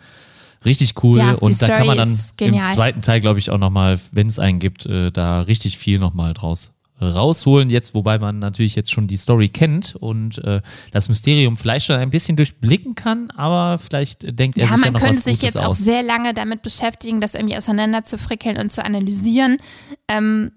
[0.65, 1.19] richtig cool.
[1.19, 4.39] Ja, Und da kann man dann im zweiten Teil, glaube ich, auch nochmal, wenn es
[4.39, 9.09] einen gibt, äh, da richtig viel nochmal draus rausholen jetzt, wobei man natürlich jetzt schon
[9.09, 10.61] die Story kennt und äh,
[10.93, 14.85] das Mysterium vielleicht schon ein bisschen durchblicken kann, aber vielleicht denkt er Ja, sich ja
[14.87, 15.79] man noch könnte was sich Gutes jetzt auch aus.
[15.79, 19.57] sehr lange damit beschäftigen, das irgendwie auseinander zu frickeln und zu analysieren,
[20.07, 20.53] ähm,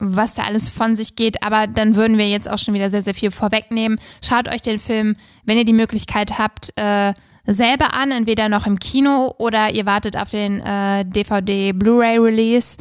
[0.00, 1.42] was da alles von sich geht.
[1.42, 3.98] Aber dann würden wir jetzt auch schon wieder sehr, sehr viel vorwegnehmen.
[4.24, 7.12] Schaut euch den Film, wenn ihr die Möglichkeit habt, äh,
[7.46, 12.76] selber an, entweder noch im Kino oder ihr wartet auf den äh, DVD-Blu-ray-Release.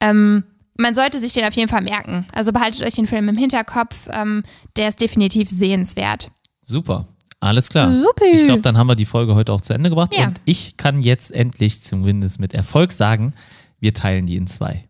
[0.00, 0.44] Ähm,
[0.76, 2.26] man sollte sich den auf jeden Fall merken.
[2.32, 4.08] Also behaltet euch den Film im Hinterkopf.
[4.12, 4.42] Ähm,
[4.76, 6.30] der ist definitiv sehenswert.
[6.60, 7.06] Super.
[7.40, 7.90] Alles klar.
[7.90, 8.30] Supi.
[8.32, 10.16] Ich glaube, dann haben wir die Folge heute auch zu Ende gebracht.
[10.16, 10.28] Ja.
[10.28, 13.34] Und ich kann jetzt endlich zumindest mit Erfolg sagen,
[13.80, 14.88] wir teilen die in zwei.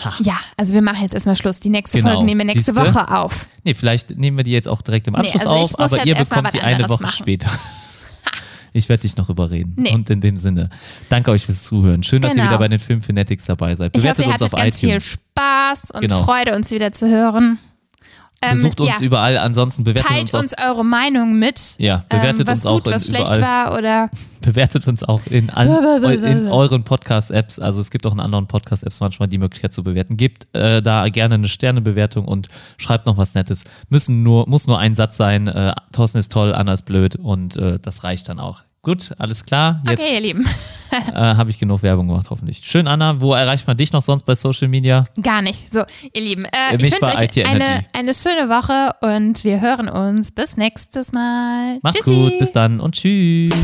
[0.00, 0.14] Ha.
[0.20, 1.60] Ja, also wir machen jetzt erstmal Schluss.
[1.60, 2.12] Die nächste Genau.
[2.12, 2.94] Folge nehmen wir nächste Siehste?
[2.94, 3.46] Woche auf.
[3.64, 6.14] Nee, vielleicht nehmen wir die jetzt auch direkt im Anschluss also ich auf, aber ihr
[6.14, 7.14] bekommt die eine Woche machen.
[7.16, 7.50] später.
[8.74, 9.74] Ich werde dich noch überreden.
[9.76, 9.92] Nee.
[9.92, 10.70] Und in dem Sinne,
[11.10, 12.02] danke euch fürs Zuhören.
[12.02, 12.52] Schön, dass ihr Genau.
[12.52, 13.88] wieder bei den Film Fanatics dabei seid.
[13.94, 15.10] Ich Bewertet hoffe, ihr uns auf ganz viel iTunes.
[15.34, 16.22] Spaß und Genau.
[16.22, 17.58] Freude, uns wieder zu hören.
[18.42, 19.06] Ähm, Besucht uns ja.
[19.06, 20.40] überall, ansonsten bewertet Teilt uns auch.
[20.40, 21.60] uns eure Meinung mit.
[21.78, 23.40] Ja, bewertet ähm, was uns auch gut, in was schlecht überall.
[23.40, 24.10] war oder
[24.42, 27.60] bewertet uns auch in, all, in euren Podcast-Apps.
[27.60, 30.16] Also es gibt auch in anderen Podcast-Apps manchmal die Möglichkeit zu bewerten.
[30.16, 33.62] Gebt äh, da gerne eine Sternebewertung und schreibt noch was Nettes.
[33.88, 35.46] Müssen nur, muss nur ein Satz sein.
[35.46, 38.62] Äh, Thorsten ist toll, Anna ist blöd und äh, das reicht dann auch.
[38.84, 39.80] Gut, alles klar.
[39.88, 40.44] Jetzt Okay, ihr Lieben.
[40.90, 42.62] äh, habe ich genug Werbung gemacht, hoffentlich.
[42.64, 43.20] Schön, Anna.
[43.20, 45.04] Wo erreicht man dich noch sonst bei Social Media?
[45.22, 45.72] Gar nicht.
[45.72, 49.60] So, ihr Lieben, äh, Mich ich wünsche euch IT eine, eine schöne Woche und wir
[49.60, 51.78] hören uns bis nächstes Mal.
[51.82, 52.30] Macht's Tschüssi.
[52.30, 53.54] gut, bis dann und tschüss.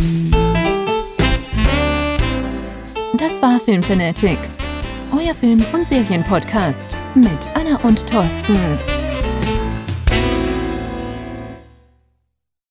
[3.18, 4.52] Das war Filmfanatics,
[5.10, 9.07] euer Film- und Serienpodcast mit Anna und Thorsten.